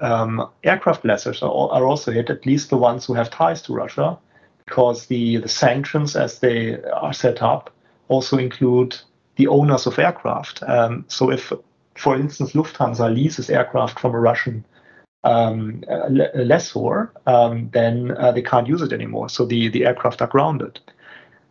aircraft 0.64 1.04
lessors 1.04 1.42
are, 1.42 1.70
are 1.70 1.86
also 1.86 2.10
hit, 2.10 2.30
at 2.30 2.44
least 2.44 2.70
the 2.70 2.76
ones 2.76 3.06
who 3.06 3.14
have 3.14 3.30
ties 3.30 3.62
to 3.62 3.72
Russia, 3.72 4.18
because 4.64 5.06
the, 5.06 5.38
the 5.38 5.48
sanctions 5.48 6.16
as 6.16 6.40
they 6.40 6.80
are 6.82 7.12
set 7.12 7.42
up 7.42 7.70
also 8.08 8.38
include 8.38 8.96
the 9.40 9.48
owners 9.48 9.86
of 9.86 9.98
aircraft. 9.98 10.62
Um, 10.66 11.04
so 11.08 11.30
if, 11.30 11.50
for 11.96 12.14
instance, 12.14 12.52
Lufthansa 12.52 13.12
leases 13.12 13.48
aircraft 13.48 13.98
from 13.98 14.14
a 14.14 14.20
Russian 14.20 14.66
um, 15.24 15.82
lessor, 16.34 17.10
um, 17.26 17.70
then 17.72 18.10
uh, 18.18 18.32
they 18.32 18.42
can't 18.42 18.66
use 18.66 18.82
it 18.82 18.92
anymore. 18.92 19.30
So 19.30 19.46
the, 19.46 19.68
the 19.68 19.86
aircraft 19.86 20.20
are 20.20 20.28
grounded. 20.28 20.78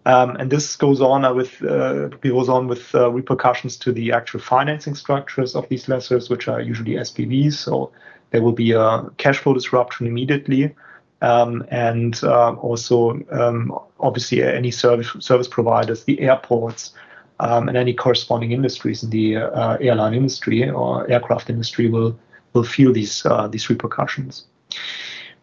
Um, 0.05 0.35
and 0.37 0.51
this 0.51 0.75
goes 0.75 1.01
on 1.01 1.25
uh, 1.25 1.33
with 1.33 1.61
uh, 1.63 2.07
goes 2.21 2.47
on 2.47 2.67
with 2.67 2.95
uh, 2.95 3.11
repercussions 3.11 3.75
to 3.77 3.91
the 3.91 4.11
actual 4.11 4.39
financing 4.39 4.95
structures 4.95 5.55
of 5.55 5.67
these 5.69 5.87
lessors, 5.87 6.29
which 6.29 6.47
are 6.47 6.61
usually 6.61 6.93
SPVs. 6.93 7.53
So 7.53 7.91
there 8.31 8.41
will 8.41 8.53
be 8.65 8.71
a 8.71 9.09
cash 9.17 9.39
flow 9.39 9.53
disruption 9.53 10.07
immediately, 10.07 10.73
um, 11.21 11.65
and 11.69 12.19
uh, 12.23 12.53
also 12.53 13.19
um, 13.31 13.77
obviously 13.99 14.41
any 14.41 14.71
service 14.71 15.11
service 15.19 15.47
providers, 15.47 16.05
the 16.05 16.21
airports, 16.21 16.93
um, 17.39 17.67
and 17.69 17.77
any 17.77 17.93
corresponding 17.93 18.51
industries 18.51 19.03
in 19.03 19.09
the 19.09 19.37
uh, 19.37 19.77
airline 19.79 20.13
industry 20.13 20.69
or 20.69 21.09
aircraft 21.09 21.49
industry 21.49 21.89
will 21.89 22.17
will 22.53 22.63
feel 22.63 22.91
these 22.91 23.25
uh, 23.25 23.47
these 23.47 23.69
repercussions. 23.69 24.45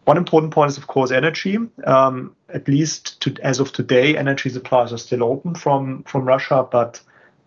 One 0.05 0.17
important 0.17 0.53
point 0.53 0.71
is, 0.71 0.77
of 0.77 0.87
course, 0.87 1.11
energy. 1.11 1.57
Um, 1.85 2.33
at 2.53 2.67
least 2.67 3.19
to, 3.21 3.35
as 3.43 3.59
of 3.59 3.73
today, 3.73 4.15
energy 4.15 4.49
supplies 4.49 4.93
are 4.93 4.97
still 4.97 5.23
open 5.23 5.55
from 5.55 6.03
from 6.03 6.25
Russia, 6.25 6.67
but 6.71 7.01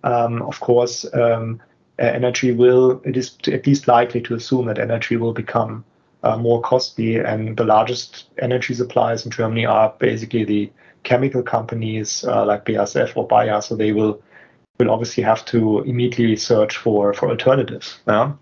um, 0.04 0.42
of 0.42 0.60
course, 0.60 1.06
um, 1.14 1.60
energy 1.98 2.52
will. 2.52 3.00
It 3.04 3.16
is 3.16 3.36
at 3.46 3.66
least 3.66 3.88
likely 3.88 4.20
to 4.22 4.34
assume 4.34 4.66
that 4.66 4.78
energy 4.78 5.16
will 5.16 5.32
become 5.32 5.84
uh, 6.22 6.36
more 6.36 6.60
costly, 6.60 7.16
and 7.16 7.56
the 7.56 7.64
largest 7.64 8.24
energy 8.38 8.74
suppliers 8.74 9.24
in 9.24 9.30
Germany 9.30 9.64
are 9.64 9.94
basically 9.98 10.44
the 10.44 10.70
chemical 11.02 11.42
companies 11.42 12.24
uh, 12.24 12.44
like 12.44 12.66
BASF 12.66 13.16
or 13.16 13.26
Bayer. 13.26 13.62
So 13.62 13.74
they 13.74 13.92
will 13.92 14.20
will 14.80 14.90
obviously 14.90 15.22
have 15.22 15.44
to 15.44 15.80
immediately 15.82 16.36
search 16.36 16.76
for 16.76 17.14
for 17.14 17.28
alternatives. 17.28 18.00
Yeah? 18.08 18.32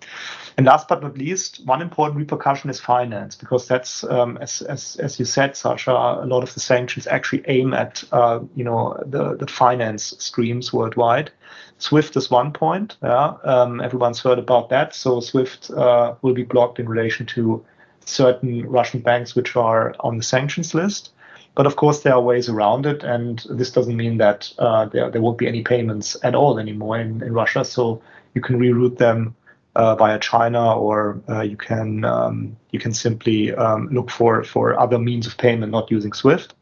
And 0.56 0.66
last 0.66 0.88
but 0.88 1.02
not 1.02 1.16
least, 1.16 1.60
one 1.66 1.82
important 1.82 2.18
repercussion 2.18 2.68
is 2.68 2.80
finance, 2.80 3.36
because 3.36 3.68
that's 3.68 4.02
um, 4.02 4.38
as, 4.38 4.60
as 4.62 4.96
as 4.96 5.18
you 5.18 5.24
said, 5.24 5.52
Sascha, 5.52 6.22
a 6.22 6.26
lot 6.26 6.42
of 6.42 6.52
the 6.54 6.60
sanctions 6.60 7.06
actually 7.06 7.44
aim 7.46 7.74
at 7.74 8.02
uh, 8.10 8.40
you 8.56 8.64
know 8.64 9.00
the 9.06 9.36
the 9.36 9.46
finance 9.46 10.14
streams 10.18 10.72
worldwide. 10.72 11.30
SWIFT 11.78 12.16
is 12.16 12.28
one 12.30 12.52
point. 12.52 12.96
Yeah, 13.02 13.34
um, 13.44 13.80
everyone's 13.80 14.20
heard 14.20 14.38
about 14.38 14.68
that. 14.70 14.96
So 14.96 15.20
SWIFT 15.20 15.70
uh, 15.70 16.14
will 16.22 16.34
be 16.34 16.42
blocked 16.44 16.80
in 16.80 16.88
relation 16.88 17.26
to 17.26 17.64
certain 18.04 18.66
Russian 18.66 19.00
banks 19.00 19.36
which 19.36 19.54
are 19.54 19.94
on 20.00 20.16
the 20.16 20.24
sanctions 20.24 20.74
list. 20.74 21.12
But 21.54 21.66
of 21.66 21.76
course, 21.76 22.02
there 22.02 22.14
are 22.14 22.20
ways 22.20 22.48
around 22.48 22.86
it, 22.86 23.02
and 23.02 23.44
this 23.50 23.72
doesn't 23.72 23.96
mean 23.96 24.18
that 24.18 24.52
uh, 24.58 24.84
there, 24.86 25.10
there 25.10 25.20
won't 25.20 25.38
be 25.38 25.48
any 25.48 25.62
payments 25.62 26.16
at 26.22 26.34
all 26.34 26.58
anymore 26.58 26.98
in, 26.98 27.22
in 27.22 27.32
Russia. 27.32 27.64
So 27.64 28.00
you 28.34 28.40
can 28.40 28.58
reroute 28.60 28.98
them 28.98 29.34
uh, 29.74 29.96
via 29.96 30.18
China, 30.18 30.76
or 30.76 31.20
uh, 31.28 31.40
you 31.40 31.56
can 31.56 32.04
um, 32.04 32.56
you 32.70 32.78
can 32.78 32.92
simply 32.92 33.54
um, 33.54 33.88
look 33.90 34.10
for 34.10 34.44
for 34.44 34.78
other 34.78 34.98
means 34.98 35.26
of 35.26 35.36
payment, 35.36 35.72
not 35.72 35.90
using 35.90 36.12
SWIFT. 36.12 36.54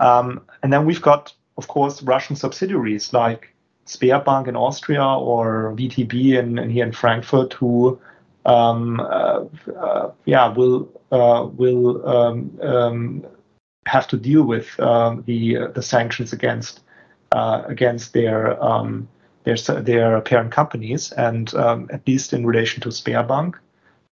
Um, 0.00 0.42
and 0.62 0.72
then 0.72 0.84
we've 0.86 1.02
got, 1.02 1.32
of 1.56 1.68
course, 1.68 2.02
Russian 2.02 2.36
subsidiaries 2.36 3.12
like 3.12 3.54
Sberbank 3.86 4.48
in 4.48 4.56
Austria 4.56 5.04
or 5.04 5.74
VTB 5.76 6.38
in, 6.38 6.58
in 6.58 6.70
here 6.70 6.84
in 6.84 6.92
Frankfurt, 6.92 7.54
who 7.54 7.98
um, 8.44 9.00
uh, 9.00 9.44
uh, 9.76 10.10
yeah 10.24 10.48
will 10.48 10.88
uh, 11.10 11.48
will 11.52 12.06
um, 12.08 12.58
um, 12.62 13.26
have 13.88 14.06
to 14.08 14.16
deal 14.16 14.42
with 14.42 14.78
um, 14.80 15.24
the 15.26 15.56
uh, 15.56 15.68
the 15.68 15.82
sanctions 15.82 16.32
against 16.32 16.80
uh, 17.32 17.62
against 17.66 18.12
their 18.12 18.62
um, 18.62 19.08
their 19.44 19.56
their 19.82 20.20
parent 20.20 20.52
companies, 20.52 21.12
and 21.12 21.54
um, 21.54 21.88
at 21.92 22.06
least 22.06 22.32
in 22.32 22.46
relation 22.46 22.80
to 22.82 22.88
Sberbank, 22.90 23.54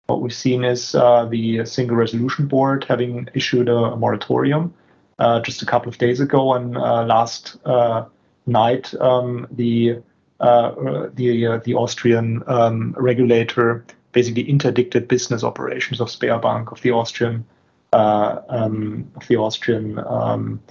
what 0.08 0.22
we've 0.22 0.34
seen 0.34 0.64
is 0.64 0.96
uh, 0.96 1.26
the 1.26 1.66
Single 1.66 1.96
Resolution 1.96 2.48
Board 2.48 2.86
having 2.88 3.30
issued 3.34 3.70
a, 3.70 3.96
moratorium 3.96 4.74
uh, 5.20 5.40
just 5.40 5.62
a 5.62 5.66
couple 5.66 5.90
of 5.90 5.98
days 5.98 6.20
ago, 6.20 6.54
and 6.54 6.78
uh, 6.78 7.04
last 7.04 7.58
uh, 7.66 8.06
night 8.46 8.94
um, 9.02 9.48
the 9.52 10.02
the 10.40 11.62
the 11.64 11.74
Austrian 11.76 12.44
um, 12.48 12.94
regulator 12.98 13.86
basically 14.12 14.44
interdicted 14.44 15.08
business 15.08 15.44
operations 15.44 16.02
of 16.02 16.10
Sberbank 16.10 16.72
of 16.72 16.82
the 16.82 16.92
Austrian 16.92 17.46
of 17.94 19.28
the 19.28 19.36
Austrian 19.38 20.00
um, 20.00 20.62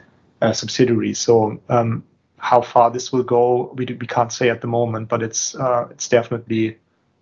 uh, 0.41 0.53
subsidiary. 0.53 1.15
So 1.15 1.61
um, 1.69 2.03
how 2.39 2.62
far 2.62 2.91
this 2.91 3.12
will 3.12 3.23
go, 3.23 3.73
we, 3.75 3.85
we 3.85 4.07
can't 4.07 4.33
say 4.33 4.49
at 4.49 4.61
the 4.61 4.67
moment, 4.67 5.09
but 5.09 5.23
it's 5.23 5.55
uh, 5.55 5.89
it's 5.91 6.09
definitely 6.09 6.79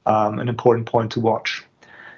um, 0.07 0.39
an 0.39 0.49
important 0.49 0.87
point 0.87 1.13
to 1.13 1.21
watch. 1.21 1.65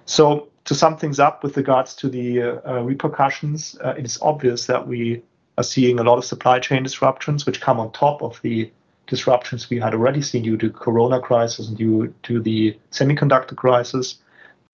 So 0.04 0.48
to 0.64 0.74
sum 0.74 0.96
things 0.96 1.18
up 1.18 1.42
with 1.42 1.56
regards 1.56 1.94
to 1.96 2.08
the 2.08 2.42
uh, 2.42 2.82
repercussions, 2.82 3.76
uh, 3.82 3.94
it 3.96 4.04
is 4.04 4.18
obvious 4.20 4.66
that 4.66 4.86
we 4.86 5.22
are 5.56 5.64
seeing 5.64 5.98
a 5.98 6.02
lot 6.02 6.18
of 6.18 6.24
supply 6.24 6.58
chain 6.58 6.82
disruptions, 6.82 7.46
which 7.46 7.60
come 7.60 7.80
on 7.80 7.92
top 7.92 8.22
of 8.22 8.40
the 8.42 8.70
disruptions 9.06 9.68
we 9.68 9.80
had 9.80 9.94
already 9.94 10.22
seen 10.22 10.42
due 10.42 10.56
to 10.56 10.70
Corona 10.70 11.20
crisis 11.20 11.68
and 11.68 11.76
due 11.76 12.14
to 12.22 12.40
the 12.40 12.78
semiconductor 12.92 13.56
crisis. 13.56 14.18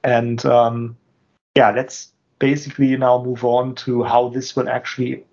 And 0.05 0.45
um, 0.45 0.97
yeah, 1.55 1.71
let's 1.71 2.13
basically 2.38 2.97
now 2.97 3.23
move 3.23 3.45
on 3.45 3.75
to 3.75 4.02
how 4.02 4.28
this 4.28 4.57
will 4.57 4.69
actually 4.69 5.25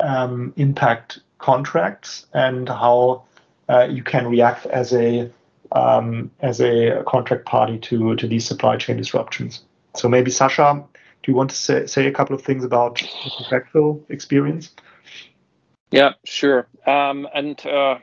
um, 0.00 0.52
impact 0.56 1.20
contracts 1.38 2.26
and 2.32 2.68
how 2.68 3.24
uh, 3.68 3.86
you 3.90 4.02
can 4.02 4.26
react 4.26 4.66
as 4.66 4.92
a 4.92 5.30
um, 5.72 6.30
as 6.40 6.60
a 6.60 7.02
contract 7.06 7.44
party 7.46 7.78
to 7.78 8.14
to 8.16 8.26
these 8.26 8.46
supply 8.46 8.76
chain 8.76 8.96
disruptions. 8.96 9.62
So 9.96 10.08
maybe 10.08 10.30
Sascha, 10.30 10.84
do 11.22 11.32
you 11.32 11.36
want 11.36 11.50
to 11.50 11.56
say, 11.56 11.86
say 11.86 12.06
a 12.06 12.12
couple 12.12 12.34
of 12.34 12.42
things 12.42 12.64
about 12.64 12.96
the 12.96 13.30
contractual 13.36 14.04
experience? 14.08 14.70
Yeah, 15.90 16.12
sure. 16.24 16.66
Um, 16.86 17.28
and 17.34 17.64
uh, 17.64 17.98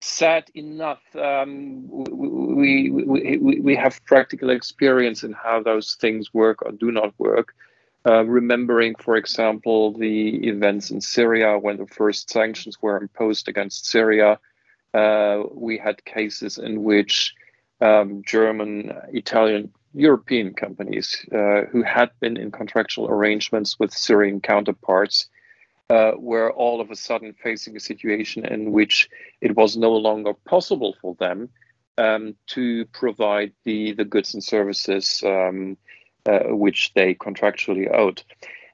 sad 0.00 0.50
enough, 0.54 1.02
um, 1.16 1.88
we, 1.88 2.90
we, 2.90 3.38
we, 3.38 3.60
we 3.60 3.76
have 3.76 4.04
practical 4.04 4.50
experience 4.50 5.22
in 5.22 5.32
how 5.32 5.62
those 5.62 5.94
things 5.94 6.32
work 6.32 6.62
or 6.62 6.72
do 6.72 6.90
not 6.90 7.14
work. 7.18 7.54
Uh, 8.06 8.24
remembering, 8.24 8.94
for 8.96 9.16
example, 9.16 9.92
the 9.92 10.46
events 10.46 10.90
in 10.90 11.00
Syria 11.00 11.58
when 11.58 11.76
the 11.76 11.86
first 11.86 12.30
sanctions 12.30 12.80
were 12.80 12.96
imposed 12.96 13.48
against 13.48 13.86
Syria, 13.86 14.38
uh, 14.94 15.42
we 15.52 15.76
had 15.76 16.04
cases 16.04 16.56
in 16.56 16.84
which 16.84 17.34
um, 17.80 18.22
German, 18.24 18.92
Italian, 19.12 19.72
European 19.92 20.54
companies 20.54 21.26
uh, 21.32 21.62
who 21.72 21.82
had 21.82 22.10
been 22.20 22.36
in 22.36 22.52
contractual 22.52 23.08
arrangements 23.08 23.78
with 23.78 23.92
Syrian 23.92 24.40
counterparts 24.40 25.28
uh, 25.90 26.12
were 26.16 26.52
all 26.52 26.80
of 26.80 26.90
a 26.90 26.96
sudden 26.96 27.32
facing 27.32 27.76
a 27.76 27.80
situation 27.80 28.44
in 28.44 28.72
which 28.72 29.08
it 29.40 29.54
was 29.56 29.76
no 29.76 29.92
longer 29.92 30.34
possible 30.34 30.96
for 31.00 31.14
them 31.18 31.48
um, 31.98 32.34
to 32.48 32.84
provide 32.86 33.52
the, 33.64 33.92
the 33.92 34.04
goods 34.04 34.34
and 34.34 34.42
services 34.42 35.22
um, 35.24 35.76
uh, 36.26 36.40
which 36.48 36.92
they 36.94 37.14
contractually 37.14 37.92
owed. 37.92 38.22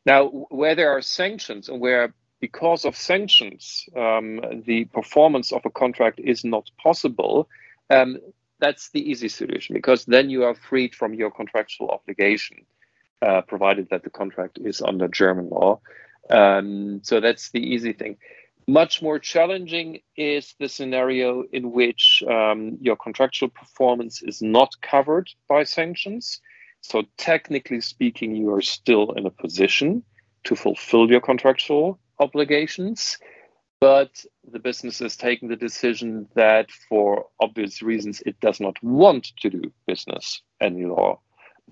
Now, 0.07 0.29
where 0.29 0.75
there 0.75 0.91
are 0.91 1.03
sanctions 1.03 1.69
and 1.69 1.81
where 1.81 2.15
because 2.41 2.85
of 2.85 2.97
sanctions 2.97 3.89
um, 3.97 4.41
the 4.67 4.87
performance 4.87 5.53
of 5.53 5.65
a 5.65 5.71
contract 5.71 6.19
is 6.19 6.45
not 6.45 6.71
possible, 6.83 7.49
um, 7.91 8.19
that's 8.59 8.91
the 8.91 9.11
easy 9.11 9.29
solution 9.29 9.75
because 9.75 10.05
then 10.07 10.31
you 10.31 10.45
are 10.45 10.55
freed 10.55 10.95
from 10.95 11.15
your 11.15 11.31
contractual 11.31 11.91
obligation, 11.91 12.65
uh, 13.21 13.43
provided 13.43 13.89
that 13.91 14.03
the 14.03 14.11
contract 14.11 14.59
is 14.65 14.81
under 14.81 15.07
German 15.09 15.51
law. 15.51 15.81
Um, 16.31 17.01
so 17.03 17.21
that's 17.21 17.51
the 17.51 17.61
easy 17.61 17.93
thing. 17.93 18.17
Much 18.69 19.03
more 19.03 19.19
challenging 19.19 20.01
is 20.17 20.55
the 20.61 20.69
scenario 20.69 21.43
in 21.53 21.73
which 21.73 22.23
um, 22.29 22.79
your 22.81 22.97
contractual 22.97 23.49
performance 23.49 24.23
is 24.23 24.41
not 24.41 24.71
covered 24.81 25.29
by 25.49 25.65
sanctions. 25.65 26.41
So, 26.81 27.03
technically 27.17 27.81
speaking, 27.81 28.37
you 28.37 28.53
are 28.55 28.61
still 28.61 29.13
in 29.13 29.27
a 29.27 29.31
position 29.31 30.05
to 30.45 30.55
fulfill 30.55 31.11
your 31.11 31.21
contractual 31.21 31.99
obligations, 32.19 33.19
but 33.81 34.25
the 34.49 34.59
business 34.59 35.01
has 35.01 35.17
taken 35.17 35.49
the 35.49 35.57
decision 35.57 36.29
that, 36.35 36.71
for 36.89 37.27
obvious 37.41 37.83
reasons, 37.83 38.23
it 38.27 38.39
does 38.41 38.61
not 38.61 38.81
want 38.83 39.33
to 39.41 39.51
do 39.51 39.73
business 39.87 40.41
anymore 40.61 41.19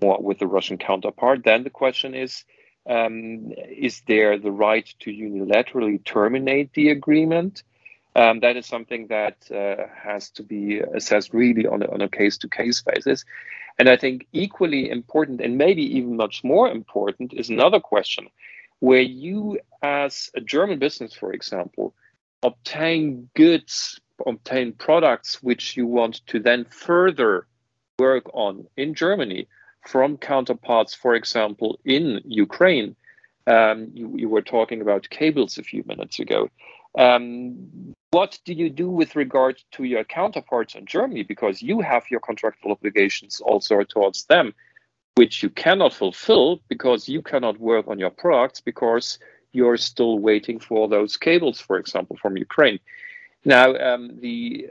more 0.01 0.21
with 0.21 0.39
the 0.39 0.47
Russian 0.47 0.77
counterpart. 0.77 1.43
Then 1.43 1.63
the 1.63 1.69
question 1.69 2.13
is 2.13 2.43
um, 2.89 3.51
is 3.69 4.01
there 4.07 4.37
the 4.37 4.51
right 4.51 4.93
to 5.01 5.11
unilaterally 5.11 6.03
terminate 6.03 6.73
the 6.73 6.89
agreement? 6.89 7.63
Um, 8.15 8.41
that 8.41 8.57
is 8.57 8.65
something 8.65 9.07
that 9.07 9.37
uh, 9.51 9.87
has 9.95 10.29
to 10.31 10.43
be 10.43 10.79
assessed 10.79 11.33
really 11.33 11.65
on 11.65 11.81
a, 11.81 11.91
on 11.91 12.01
a 12.01 12.09
case-to-case 12.09 12.81
basis. 12.81 13.23
And 13.79 13.87
I 13.87 13.95
think 13.95 14.27
equally 14.33 14.89
important, 14.89 15.39
and 15.39 15.57
maybe 15.57 15.83
even 15.97 16.17
much 16.17 16.43
more 16.43 16.69
important, 16.69 17.33
is 17.33 17.49
another 17.49 17.79
question 17.79 18.27
where 18.79 19.01
you, 19.01 19.59
as 19.81 20.29
a 20.35 20.41
German 20.41 20.79
business, 20.79 21.13
for 21.13 21.31
example, 21.31 21.93
obtain 22.43 23.29
goods, 23.35 23.99
obtain 24.25 24.73
products 24.73 25.41
which 25.41 25.77
you 25.77 25.85
want 25.87 26.25
to 26.27 26.39
then 26.39 26.65
further 26.65 27.47
work 27.99 28.25
on 28.33 28.65
in 28.75 28.93
Germany 28.93 29.47
from 29.87 30.17
counterparts, 30.17 30.93
for 30.93 31.15
example, 31.15 31.79
in 31.85 32.21
Ukraine. 32.25 32.95
Um, 33.47 33.89
you, 33.93 34.13
you, 34.15 34.29
were 34.29 34.43
talking 34.43 34.81
about 34.81 35.09
cables 35.09 35.57
a 35.57 35.63
few 35.63 35.83
minutes 35.87 36.19
ago. 36.19 36.49
Um, 36.97 37.95
what 38.11 38.37
do 38.45 38.53
you 38.53 38.69
do 38.69 38.89
with 38.89 39.15
regard 39.15 39.61
to 39.71 39.83
your 39.83 40.03
counterparts 40.03 40.75
in 40.75 40.85
Germany? 40.85 41.23
Because 41.23 41.61
you 41.61 41.81
have 41.81 42.03
your 42.11 42.19
contractual 42.19 42.71
obligations 42.71 43.39
also 43.39 43.83
towards 43.83 44.25
them, 44.25 44.53
which 45.15 45.41
you 45.41 45.49
cannot 45.49 45.93
fulfill 45.93 46.61
because 46.67 47.09
you 47.09 47.21
cannot 47.21 47.57
work 47.59 47.87
on 47.87 47.97
your 47.97 48.11
products 48.11 48.61
because 48.61 49.17
you're 49.53 49.77
still 49.77 50.19
waiting 50.19 50.59
for 50.59 50.87
those 50.87 51.17
cables, 51.17 51.59
for 51.59 51.77
example, 51.77 52.17
from 52.21 52.37
Ukraine. 52.37 52.79
Now, 53.43 53.75
um, 53.75 54.19
the, 54.19 54.67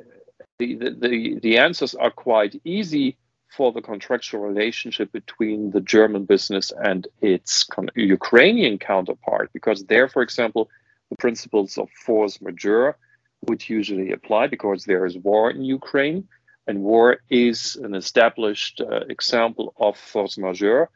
the, 0.58 0.74
the, 0.76 1.40
the 1.42 1.58
answers 1.58 1.94
are 1.94 2.10
quite 2.10 2.60
easy 2.64 3.16
for 3.50 3.72
the 3.72 3.82
contractual 3.82 4.40
relationship 4.40 5.10
between 5.12 5.72
the 5.72 5.80
German 5.80 6.24
business 6.24 6.72
and 6.84 7.08
its 7.20 7.66
Ukrainian 7.94 8.78
counterpart, 8.78 9.50
because 9.52 9.84
there, 9.84 10.08
for 10.08 10.22
example, 10.22 10.70
the 11.10 11.16
principles 11.16 11.76
of 11.76 11.90
force 11.90 12.40
majeure 12.40 12.96
would 13.46 13.68
usually 13.68 14.12
apply 14.12 14.46
because 14.46 14.84
there 14.84 15.04
is 15.04 15.16
war 15.18 15.50
in 15.50 15.62
Ukraine, 15.64 16.28
and 16.66 16.82
war 16.82 17.18
is 17.28 17.76
an 17.76 17.94
established 17.94 18.80
uh, 18.80 19.00
example 19.08 19.74
of 19.78 19.96
force 19.96 20.38
majeure. 20.38 20.88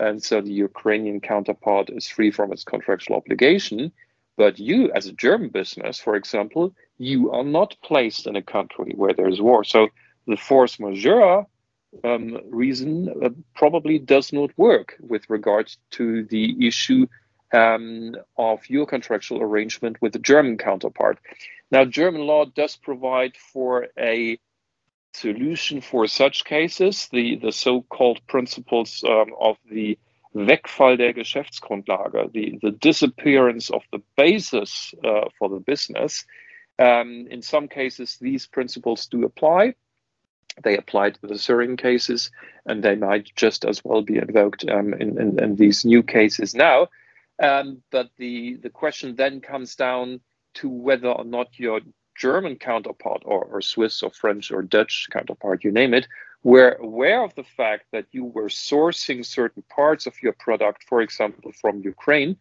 And 0.00 0.22
so 0.22 0.40
the 0.40 0.52
Ukrainian 0.52 1.20
counterpart 1.20 1.90
is 1.90 2.08
free 2.08 2.30
from 2.30 2.52
its 2.52 2.64
contractual 2.64 3.16
obligation. 3.16 3.92
But 4.36 4.58
you, 4.58 4.90
as 4.92 5.06
a 5.06 5.12
German 5.12 5.50
business, 5.50 6.00
for 6.00 6.16
example, 6.16 6.74
you 6.98 7.30
are 7.30 7.44
not 7.44 7.76
placed 7.84 8.26
in 8.26 8.34
a 8.34 8.42
country 8.42 8.94
where 8.96 9.12
there's 9.12 9.40
war. 9.40 9.62
So 9.62 9.88
the 10.26 10.36
force 10.36 10.80
majeure 10.80 11.46
um, 12.04 12.38
reason 12.50 13.08
uh, 13.22 13.30
probably 13.54 13.98
does 13.98 14.32
not 14.32 14.50
work 14.56 14.96
with 15.00 15.28
regards 15.28 15.78
to 15.92 16.24
the 16.24 16.66
issue 16.66 17.06
um, 17.52 18.14
of 18.36 18.68
your 18.68 18.86
contractual 18.86 19.42
arrangement 19.42 20.00
with 20.00 20.12
the 20.12 20.18
German 20.18 20.56
counterpart. 20.56 21.18
Now, 21.70 21.84
German 21.84 22.22
law 22.22 22.44
does 22.44 22.76
provide 22.76 23.36
for 23.36 23.88
a 23.98 24.38
solution 25.12 25.80
for 25.80 26.06
such 26.06 26.44
cases, 26.44 27.08
the, 27.12 27.36
the 27.36 27.52
so 27.52 27.82
called 27.82 28.20
principles 28.26 29.02
um, 29.06 29.32
of 29.40 29.56
the 29.70 29.98
Wegfall 30.32 30.96
der 30.96 31.12
Geschäftsgrundlage, 31.12 32.32
the, 32.32 32.58
the 32.62 32.70
disappearance 32.70 33.70
of 33.70 33.82
the 33.92 34.00
basis 34.16 34.94
uh, 35.04 35.28
for 35.38 35.48
the 35.48 35.58
business. 35.58 36.24
Um, 36.78 37.26
in 37.30 37.42
some 37.42 37.66
cases, 37.68 38.16
these 38.20 38.46
principles 38.46 39.06
do 39.06 39.24
apply. 39.24 39.74
They 40.62 40.76
apply 40.76 41.10
to 41.10 41.26
the 41.26 41.38
Syrian 41.38 41.76
cases, 41.76 42.30
and 42.66 42.82
they 42.82 42.96
might 42.96 43.30
just 43.36 43.64
as 43.64 43.84
well 43.84 44.02
be 44.02 44.18
invoked 44.18 44.68
um, 44.68 44.94
in, 44.94 45.18
in, 45.18 45.42
in, 45.42 45.56
these 45.56 45.84
new 45.84 46.02
cases 46.02 46.54
now. 46.54 46.88
Um, 47.42 47.82
but 47.90 48.10
the, 48.18 48.56
the 48.56 48.70
question 48.70 49.16
then 49.16 49.40
comes 49.40 49.74
down 49.76 50.20
to 50.54 50.68
whether 50.68 51.08
or 51.08 51.24
not 51.24 51.58
your 51.58 51.80
German 52.16 52.56
counterpart, 52.56 53.22
or, 53.24 53.44
or 53.44 53.62
Swiss, 53.62 54.02
or 54.02 54.10
French, 54.10 54.50
or 54.50 54.62
Dutch 54.62 55.08
counterpart, 55.10 55.64
you 55.64 55.72
name 55.72 55.94
it, 55.94 56.06
were 56.42 56.72
aware 56.72 57.22
of 57.22 57.34
the 57.34 57.44
fact 57.44 57.84
that 57.92 58.06
you 58.12 58.24
were 58.24 58.48
sourcing 58.48 59.24
certain 59.24 59.62
parts 59.70 60.06
of 60.06 60.22
your 60.22 60.32
product, 60.32 60.84
for 60.84 61.00
example, 61.00 61.52
from 61.52 61.80
Ukraine, 61.82 62.36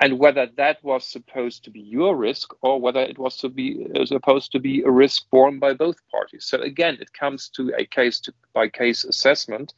and 0.00 0.18
whether 0.18 0.48
that 0.56 0.82
was 0.82 1.06
supposed 1.06 1.64
to 1.64 1.70
be 1.70 1.80
your 1.80 2.16
risk 2.16 2.52
or 2.62 2.80
whether 2.80 3.00
it 3.00 3.18
was 3.18 3.36
to 3.38 3.48
be 3.48 3.86
uh, 3.94 4.04
supposed 4.04 4.50
to 4.52 4.58
be 4.58 4.82
a 4.82 4.90
risk 4.90 5.28
borne 5.30 5.58
by 5.58 5.72
both 5.72 5.96
parties. 6.10 6.44
So 6.44 6.60
again, 6.60 6.98
it 7.00 7.12
comes 7.12 7.48
to 7.50 7.72
a 7.78 7.84
case 7.86 8.20
to, 8.20 8.34
by 8.52 8.68
case 8.68 9.04
assessment. 9.04 9.74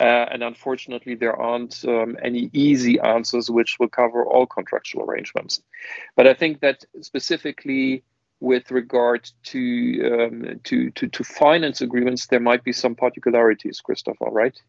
Uh, 0.00 0.26
and 0.32 0.42
unfortunately, 0.42 1.14
there 1.14 1.36
aren't 1.36 1.84
um, 1.86 2.16
any 2.22 2.50
easy 2.52 2.98
answers 3.00 3.48
which 3.50 3.78
will 3.78 3.88
cover 3.88 4.24
all 4.24 4.46
contractual 4.46 5.04
arrangements. 5.04 5.62
But 6.16 6.26
I 6.26 6.34
think 6.34 6.60
that 6.60 6.84
specifically 7.02 8.02
with 8.40 8.72
regard 8.72 9.30
to, 9.44 9.60
um, 10.12 10.60
to, 10.64 10.90
to, 10.90 11.06
to 11.06 11.22
finance 11.22 11.80
agreements, 11.80 12.26
there 12.26 12.40
might 12.40 12.64
be 12.64 12.72
some 12.72 12.96
particularities, 12.96 13.80
Christopher, 13.80 14.26
right? 14.26 14.60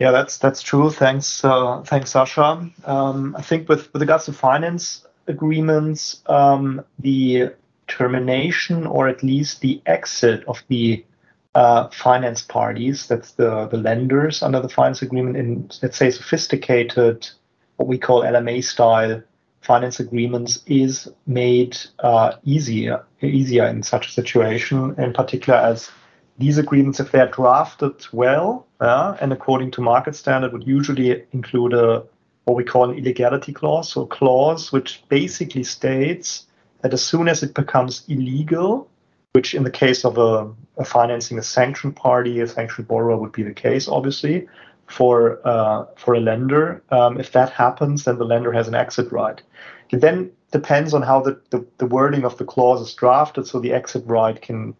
Yeah, 0.00 0.12
that's 0.12 0.38
that's 0.38 0.62
true. 0.62 0.90
Thanks, 0.90 1.44
uh, 1.44 1.82
thanks, 1.82 2.14
Sascha. 2.14 2.88
Um, 2.88 3.36
I 3.36 3.42
think 3.42 3.68
with 3.68 3.92
with 3.92 4.00
regards 4.00 4.24
to 4.24 4.32
finance 4.32 5.06
agreements, 5.26 6.22
um, 6.24 6.82
the 6.98 7.50
termination 7.86 8.86
or 8.86 9.08
at 9.08 9.22
least 9.22 9.60
the 9.60 9.82
exit 9.84 10.42
of 10.48 10.62
the 10.68 11.04
uh, 11.54 11.88
finance 11.88 12.40
parties, 12.40 13.08
that's 13.08 13.32
the 13.32 13.66
the 13.66 13.76
lenders 13.76 14.42
under 14.42 14.58
the 14.60 14.70
finance 14.70 15.02
agreement 15.02 15.36
in 15.36 15.70
let's 15.82 15.98
say 15.98 16.10
sophisticated, 16.10 17.28
what 17.76 17.86
we 17.86 17.98
call 17.98 18.22
LMA 18.22 18.64
style 18.64 19.22
finance 19.60 20.00
agreements, 20.00 20.62
is 20.64 21.08
made 21.26 21.76
uh, 21.98 22.32
easier 22.42 23.04
easier 23.20 23.66
in 23.66 23.82
such 23.82 24.08
a 24.08 24.12
situation, 24.12 24.94
in 24.96 25.12
particular 25.12 25.58
as 25.58 25.90
these 26.40 26.58
agreements, 26.58 27.00
if 27.00 27.12
they're 27.12 27.28
drafted 27.28 28.06
well 28.12 28.66
uh, 28.80 29.16
and 29.20 29.32
according 29.32 29.70
to 29.72 29.80
market 29.80 30.16
standard, 30.16 30.52
would 30.52 30.66
usually 30.66 31.24
include 31.32 31.74
a 31.74 32.04
what 32.44 32.56
we 32.56 32.64
call 32.64 32.90
an 32.90 32.96
illegality 32.98 33.52
clause, 33.52 33.92
so 33.92 34.02
a 34.02 34.06
clause 34.06 34.72
which 34.72 35.04
basically 35.08 35.62
states 35.62 36.46
that 36.80 36.92
as 36.92 37.04
soon 37.04 37.28
as 37.28 37.42
it 37.42 37.54
becomes 37.54 38.02
illegal, 38.08 38.88
which 39.32 39.54
in 39.54 39.62
the 39.62 39.70
case 39.70 40.04
of 40.04 40.18
a, 40.18 40.50
a 40.78 40.84
financing 40.84 41.38
a 41.38 41.42
sanctioned 41.42 41.94
party, 41.94 42.40
a 42.40 42.46
sanctioned 42.48 42.88
borrower 42.88 43.16
would 43.16 43.32
be 43.32 43.42
the 43.42 43.52
case, 43.52 43.86
obviously, 43.86 44.48
for 44.86 45.40
uh, 45.46 45.84
for 45.96 46.14
a 46.14 46.20
lender. 46.20 46.82
Um, 46.90 47.20
if 47.20 47.32
that 47.32 47.50
happens, 47.50 48.04
then 48.04 48.18
the 48.18 48.24
lender 48.24 48.52
has 48.52 48.66
an 48.66 48.74
exit 48.74 49.12
right. 49.12 49.40
It 49.90 50.00
then 50.00 50.30
depends 50.50 50.94
on 50.94 51.02
how 51.02 51.20
the, 51.20 51.40
the, 51.50 51.64
the 51.78 51.86
wording 51.86 52.24
of 52.24 52.36
the 52.38 52.44
clause 52.44 52.80
is 52.80 52.94
drafted, 52.94 53.46
so 53.46 53.60
the 53.60 53.72
exit 53.72 54.04
right 54.06 54.40
can 54.40 54.74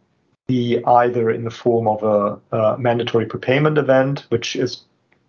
be 0.50 0.82
either 0.84 1.30
in 1.30 1.44
the 1.44 1.56
form 1.64 1.86
of 1.86 2.02
a, 2.02 2.56
a 2.56 2.78
mandatory 2.78 3.26
prepayment 3.26 3.78
event, 3.78 4.26
which 4.30 4.56
is 4.56 4.82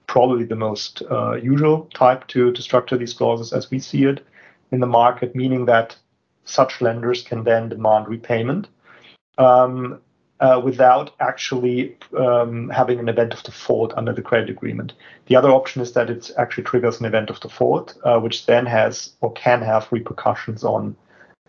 probably 0.07 0.45
the 0.45 0.55
most 0.67 1.03
uh, 1.11 1.33
usual 1.33 1.77
type 1.93 2.27
to, 2.27 2.51
to 2.51 2.61
structure 2.61 2.97
these 2.97 3.13
clauses 3.13 3.53
as 3.53 3.69
we 3.69 3.79
see 3.79 4.03
it 4.05 4.25
in 4.71 4.79
the 4.79 4.93
market, 5.01 5.35
meaning 5.35 5.65
that 5.65 5.95
such 6.43 6.81
lenders 6.81 7.21
can 7.21 7.43
then 7.43 7.69
demand 7.69 8.07
repayment 8.07 8.67
um, 9.37 10.01
uh, 10.39 10.59
without 10.63 11.11
actually 11.19 11.95
um, 12.17 12.69
having 12.69 12.97
an 12.99 13.07
event 13.07 13.31
of 13.33 13.43
default 13.43 13.93
under 13.95 14.13
the 14.13 14.23
credit 14.23 14.49
agreement. 14.49 14.93
The 15.27 15.35
other 15.35 15.51
option 15.51 15.83
is 15.83 15.91
that 15.93 16.09
it 16.09 16.31
actually 16.37 16.63
triggers 16.63 16.99
an 16.99 17.05
event 17.05 17.29
of 17.29 17.39
default, 17.39 17.95
uh, 18.03 18.19
which 18.19 18.47
then 18.47 18.65
has 18.65 19.13
or 19.21 19.31
can 19.33 19.61
have 19.61 19.87
repercussions 19.91 20.63
on, 20.63 20.95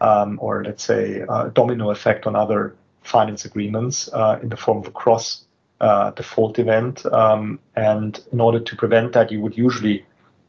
um, 0.02 0.38
or 0.42 0.62
let's 0.62 0.84
say, 0.84 1.24
a 1.26 1.50
domino 1.54 1.90
effect 1.90 2.26
on 2.26 2.36
other 2.36 2.76
finance 3.02 3.44
agreements 3.44 4.08
uh, 4.12 4.38
in 4.42 4.48
the 4.48 4.56
form 4.56 4.78
of 4.78 4.86
a 4.86 4.90
cross 4.90 5.44
uh, 5.80 6.10
default 6.12 6.58
event. 6.58 7.04
Um, 7.06 7.58
and 7.74 8.20
in 8.32 8.40
order 8.40 8.60
to 8.60 8.76
prevent 8.76 9.12
that, 9.12 9.32
you 9.32 9.40
would 9.40 9.56
usually 9.56 10.04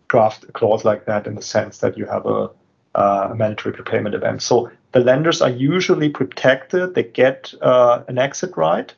draft 0.08 0.44
a 0.44 0.52
clause 0.52 0.86
like 0.86 1.06
that 1.06 1.26
in 1.26 1.36
the 1.36 1.42
sense 1.42 1.80
that 1.80 1.98
you 1.98 2.06
have 2.06 2.26
a, 2.26 2.50
uh, 2.96 3.30
a 3.32 3.36
mandatory 3.36 3.74
prepayment 3.74 4.14
event. 4.14 4.44
So 4.44 4.70
the 4.92 5.00
lenders 5.00 5.42
are 5.42 5.50
usually 5.50 6.10
protected; 6.10 6.94
they 6.94 7.04
get 7.04 7.54
an 7.62 8.20
exit 8.20 8.56
right, 8.56 8.94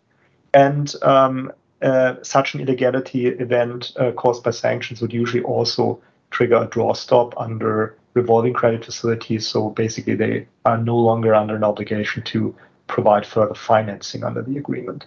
and 0.53 0.93
um, 1.01 1.51
uh, 1.81 2.15
such 2.23 2.55
an 2.55 2.61
illegality 2.61 3.27
event 3.27 3.91
uh, 3.97 4.11
caused 4.13 4.43
by 4.43 4.51
sanctions 4.51 5.01
would 5.01 5.13
usually 5.13 5.43
also 5.43 6.01
trigger 6.31 6.55
a 6.55 6.67
draw 6.67 6.93
stop 6.93 7.33
under 7.37 7.95
revolving 8.13 8.53
credit 8.53 8.85
facilities. 8.85 9.45
So 9.45 9.69
basically, 9.69 10.15
they 10.15 10.47
are 10.65 10.77
no 10.77 10.97
longer 10.97 11.35
under 11.35 11.55
an 11.55 11.63
obligation 11.63 12.23
to 12.23 12.55
provide 12.87 13.25
further 13.25 13.55
financing 13.55 14.23
under 14.23 14.41
the 14.41 14.57
agreement. 14.57 15.05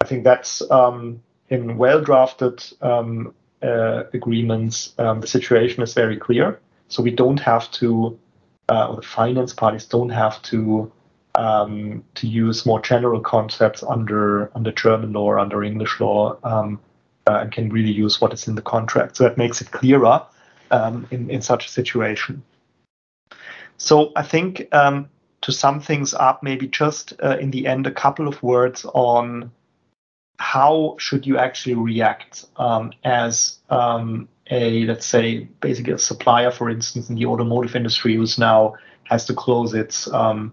I 0.00 0.06
think 0.06 0.24
that's 0.24 0.62
um, 0.70 1.22
in 1.48 1.76
well 1.76 2.00
drafted 2.00 2.64
um, 2.80 3.34
uh, 3.62 4.04
agreements, 4.12 4.94
um, 4.98 5.20
the 5.20 5.26
situation 5.26 5.82
is 5.82 5.94
very 5.94 6.16
clear. 6.16 6.60
So 6.88 7.02
we 7.02 7.10
don't 7.10 7.40
have 7.40 7.70
to, 7.72 8.18
uh, 8.68 8.88
or 8.88 8.96
the 8.96 9.02
finance 9.02 9.52
parties 9.52 9.84
don't 9.84 10.10
have 10.10 10.40
to 10.42 10.90
um, 11.36 12.04
to 12.16 12.26
use 12.26 12.66
more 12.66 12.80
general 12.80 13.20
concepts 13.20 13.82
under 13.82 14.50
under 14.56 14.72
German 14.72 15.12
law 15.12 15.24
or 15.24 15.38
under 15.38 15.62
English 15.62 16.00
law, 16.00 16.36
um, 16.42 16.80
uh, 17.26 17.38
and 17.42 17.52
can 17.52 17.68
really 17.68 17.92
use 17.92 18.20
what 18.20 18.32
is 18.32 18.48
in 18.48 18.54
the 18.54 18.62
contract. 18.62 19.16
So 19.16 19.24
that 19.24 19.36
makes 19.36 19.60
it 19.60 19.70
clearer 19.70 20.22
um, 20.70 21.06
in 21.10 21.30
in 21.30 21.42
such 21.42 21.66
a 21.66 21.68
situation. 21.68 22.42
So 23.76 24.12
I 24.16 24.22
think 24.22 24.68
um, 24.72 25.08
to 25.42 25.52
sum 25.52 25.80
things 25.80 26.12
up, 26.14 26.42
maybe 26.42 26.66
just 26.66 27.14
uh, 27.22 27.36
in 27.38 27.50
the 27.50 27.66
end, 27.66 27.86
a 27.86 27.90
couple 27.90 28.28
of 28.28 28.42
words 28.42 28.84
on 28.92 29.50
how 30.38 30.96
should 30.98 31.26
you 31.26 31.36
actually 31.36 31.74
react 31.74 32.46
um, 32.56 32.92
as 33.04 33.58
um, 33.68 34.28
a 34.50 34.84
let's 34.84 35.06
say 35.06 35.48
basically 35.60 35.92
a 35.92 35.98
supplier, 35.98 36.50
for 36.50 36.70
instance, 36.70 37.08
in 37.08 37.14
the 37.14 37.26
automotive 37.26 37.76
industry, 37.76 38.16
who's 38.16 38.38
now 38.38 38.74
has 39.04 39.24
to 39.26 39.34
close 39.34 39.74
its 39.74 40.10
um, 40.12 40.52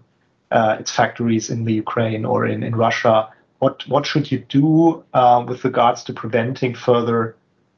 uh, 0.50 0.76
its 0.78 0.90
factories 0.90 1.50
in 1.50 1.64
the 1.64 1.72
Ukraine 1.74 2.24
or 2.24 2.46
in, 2.46 2.62
in 2.62 2.74
Russia. 2.74 3.28
What 3.58 3.86
what 3.88 4.06
should 4.06 4.30
you 4.30 4.38
do 4.38 5.04
uh, 5.14 5.44
with 5.46 5.64
regards 5.64 6.04
to 6.04 6.12
preventing 6.12 6.74
further 6.74 7.36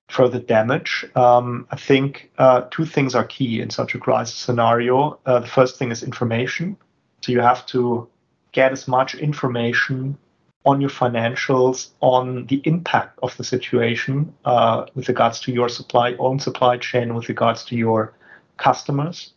further 0.08 0.40
damage? 0.40 1.06
Um, 1.14 1.66
I 1.70 1.76
think 1.76 2.30
uh, 2.38 2.62
two 2.70 2.84
things 2.84 3.14
are 3.14 3.24
key 3.24 3.60
in 3.60 3.70
such 3.70 3.94
a 3.94 3.98
crisis 3.98 4.36
scenario. 4.36 5.18
Uh, 5.24 5.40
the 5.40 5.46
first 5.46 5.78
thing 5.78 5.90
is 5.90 6.02
information. 6.02 6.76
So 7.20 7.32
you 7.32 7.40
have 7.40 7.66
to 7.66 8.08
get 8.52 8.72
as 8.72 8.88
much 8.88 9.14
information 9.14 10.18
on 10.66 10.80
your 10.80 10.90
financials, 10.90 11.90
on 12.00 12.46
the 12.46 12.60
impact 12.64 13.18
of 13.22 13.36
the 13.36 13.44
situation 13.44 14.34
uh, 14.44 14.86
with 14.94 15.08
regards 15.08 15.40
to 15.40 15.52
your 15.52 15.68
supply 15.68 16.14
own 16.18 16.38
supply 16.38 16.76
chain, 16.76 17.14
with 17.14 17.28
regards 17.28 17.64
to 17.66 17.76
your 17.76 18.12
customers. 18.58 19.32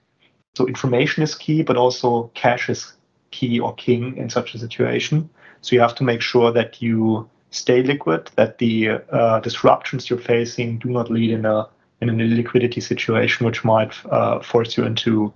So 0.55 0.67
information 0.67 1.23
is 1.23 1.35
key, 1.35 1.63
but 1.63 1.77
also 1.77 2.29
cash 2.33 2.69
is 2.69 2.93
key 3.31 3.59
or 3.59 3.73
king 3.75 4.17
in 4.17 4.29
such 4.29 4.53
a 4.53 4.59
situation. 4.59 5.29
So 5.61 5.75
you 5.75 5.81
have 5.81 5.95
to 5.95 6.03
make 6.03 6.21
sure 6.21 6.51
that 6.51 6.81
you 6.81 7.29
stay 7.51 7.83
liquid, 7.83 8.29
that 8.35 8.57
the 8.57 8.89
uh, 9.11 9.39
disruptions 9.39 10.09
you're 10.09 10.19
facing 10.19 10.79
do 10.79 10.89
not 10.89 11.09
lead 11.09 11.31
in 11.31 11.45
a 11.45 11.67
in 12.01 12.09
a 12.09 12.13
liquidity 12.13 12.81
situation 12.81 13.45
which 13.45 13.63
might 13.63 13.93
uh, 14.07 14.39
force 14.41 14.75
you 14.75 14.83
into 14.83 15.31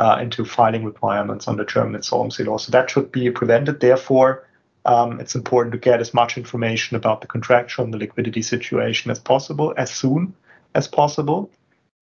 uh, 0.00 0.18
into 0.18 0.46
filing 0.46 0.82
requirements 0.82 1.46
under 1.46 1.62
German 1.62 1.94
insolvency 1.94 2.42
law. 2.42 2.56
So 2.56 2.72
that 2.72 2.88
should 2.88 3.12
be 3.12 3.30
prevented. 3.30 3.80
Therefore, 3.80 4.48
um, 4.86 5.20
it's 5.20 5.34
important 5.34 5.72
to 5.72 5.78
get 5.78 6.00
as 6.00 6.14
much 6.14 6.38
information 6.38 6.96
about 6.96 7.20
the 7.20 7.26
contractual 7.26 7.84
and 7.84 7.92
the 7.92 7.98
liquidity 7.98 8.40
situation 8.40 9.10
as 9.10 9.18
possible, 9.18 9.74
as 9.76 9.90
soon 9.90 10.32
as 10.74 10.88
possible. 10.88 11.50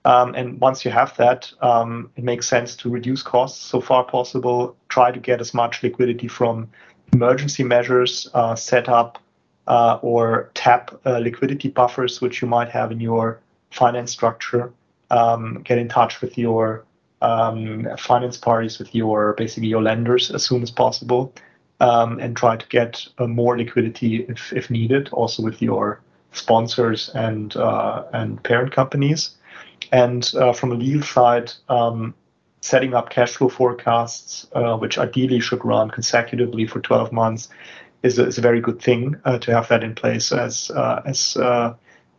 Um, 0.05 0.37
and 0.37 0.61
once 0.61 0.85
you 0.85 0.93
have 0.93 1.17
that, 1.17 1.53
um, 1.61 2.13
it 2.15 2.23
makes 2.23 2.47
sense 2.47 2.77
to 2.77 2.89
reduce 2.89 3.21
costs 3.21 3.61
so 3.61 3.81
far 3.81 4.05
possible. 4.05 4.77
Try 4.89 5.11
to 5.11 5.19
get 5.19 5.41
as 5.41 5.53
much 5.53 5.83
liquidity 5.83 6.29
from 6.29 6.71
emergency 7.13 7.65
measures, 7.65 8.31
uh, 8.33 8.55
set 8.55 8.89
up 8.89 9.19
uh, 9.67 9.99
or 10.03 10.53
tap 10.55 10.95
uh, 11.05 11.19
liquidity 11.19 11.69
buffers 11.69 12.21
which 12.21 12.41
you 12.43 12.47
might 12.47 12.69
have 12.69 12.93
in 12.93 13.01
your 13.01 13.41
finance 13.73 14.13
structure. 14.13 14.73
Um, 15.11 15.63
get 15.65 15.79
in 15.79 15.89
touch 15.89 16.21
with 16.21 16.39
your 16.39 16.85
um, 17.23 17.89
finance 17.99 18.37
parties, 18.37 18.79
with 18.79 18.95
your 18.95 19.35
basically 19.35 19.69
your 19.69 19.83
lenders 19.83 20.31
as 20.31 20.45
soon 20.45 20.63
as 20.63 20.71
possible, 20.71 21.33
um, 21.81 22.19
and 22.19 22.37
try 22.37 22.57
to 22.57 22.67
get 22.69 23.07
uh, 23.19 23.27
more 23.27 23.57
liquidity 23.57 24.23
if, 24.29 24.53
if 24.53 24.71
needed. 24.71 25.09
Also 25.13 25.43
with 25.43 25.61
your 25.63 26.01
sponsors 26.33 27.11
and 27.11 27.57
uh, 27.57 28.05
and 28.13 28.43
parent 28.43 28.73
companies. 28.73 29.31
And 29.93 30.29
uh, 30.35 30.53
from 30.53 30.73
a 30.73 30.75
legal 30.75 31.03
side, 31.03 31.53
um, 31.69 32.15
setting 32.61 32.95
up 32.95 33.11
cash 33.11 33.37
flow 33.37 33.49
forecasts, 33.49 34.47
uh, 34.53 34.77
which 34.77 34.99
ideally 34.99 35.41
should 35.41 35.65
run 35.65 35.91
consecutively 35.91 36.67
for 36.67 36.81
12 36.81 37.13
months, 37.13 37.49
is 38.03 38.19
a, 38.19 38.27
is 38.27 38.39
a 38.39 38.43
very 38.43 38.61
good 38.61 38.83
thing 38.83 39.17
uh, 39.25 39.39
to 39.39 39.53
have 39.53 39.69
that 39.69 39.83
in 39.83 39.95
place 39.95 40.33
as 40.33 40.71
uh, 40.71 41.03
as 41.05 41.37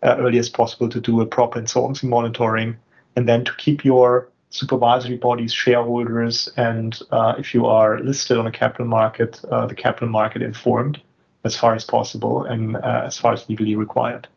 early 0.01 0.39
as 0.39 0.49
possible 0.49 0.87
to 0.87 1.01
do 1.01 1.19
a 1.19 1.25
proper 1.25 1.59
insolvency 1.59 2.07
monitoring, 2.07 2.77
and 3.15 3.27
then 3.27 3.43
to 3.43 3.53
keep 3.57 3.83
your 3.83 4.29
supervisory 4.49 5.17
bodies, 5.17 5.53
shareholders, 5.53 6.49
and 6.57 6.99
if 7.37 7.53
you 7.53 7.65
are 7.65 7.99
listed 7.99 8.37
on 8.37 8.47
a 8.47 8.51
capital 8.51 8.85
market, 8.85 9.39
the 9.43 9.75
capital 9.75 10.09
market 10.09 10.41
informed 10.41 11.01
as 11.45 11.55
far 11.55 11.73
as 11.73 11.85
possible 11.85 12.43
and 12.43 12.77
as 12.77 13.17
far 13.17 13.33
as 13.33 13.47
legally 13.47 13.75
required. 13.75 14.27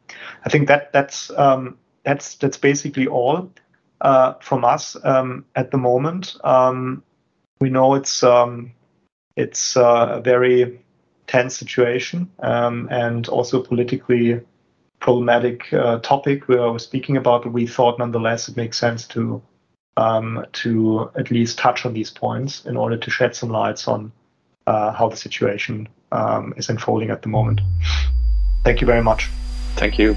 I 0.45 0.51
think 0.51 0.69
that 0.69 0.93
that's 0.93 1.31
um, 1.31 1.79
that's 2.05 2.37
that's 2.37 2.57
basically 2.57 3.07
all 3.07 3.51
uh, 4.01 4.35
from 4.41 4.65
us 4.65 4.97
um, 5.05 5.45
at 5.55 5.71
the 5.71 5.79
moment. 5.79 6.37
Um, 6.45 7.03
we 7.61 7.71
know 7.71 7.95
it's 7.95 8.23
um, 8.23 8.73
it's 9.37 9.77
uh, 9.77 10.09
a 10.11 10.21
very 10.21 10.81
tense 11.27 11.57
situation 11.57 12.31
um, 12.41 12.89
and 12.91 13.29
also 13.29 13.63
politically 13.63 14.41
problematic 15.01 15.73
uh, 15.73 15.99
topic 16.01 16.49
we 16.49 16.57
are 16.57 16.79
speaking 16.79 17.17
about. 17.17 17.45
But 17.45 17.53
we 17.53 17.67
thought 17.67 17.99
nonetheless 17.99 18.49
it 18.49 18.57
makes 18.57 18.79
sense 18.79 19.07
to 19.09 19.43
um, 19.97 20.45
to 20.53 21.11
at 21.17 21.31
least 21.31 21.59
touch 21.59 21.85
on 21.85 21.93
these 21.93 22.11
points 22.11 22.65
in 22.65 22.77
order 22.77 22.97
to 22.97 23.11
shed 23.11 23.35
some 23.37 23.51
lights 23.51 23.89
on 23.89 24.13
uh, 24.67 24.93
how 24.93 25.09
the 25.09 25.17
situation 25.17 25.89
um, 26.13 26.55
is 26.57 26.69
unfolding 26.69 27.11
at 27.11 27.23
the 27.23 27.29
moment. 27.29 27.61
Thank 28.65 28.81
you 28.81 28.87
very 28.87 29.03
much. 29.03 29.29
Thank 29.77 29.99
you. 29.99 30.17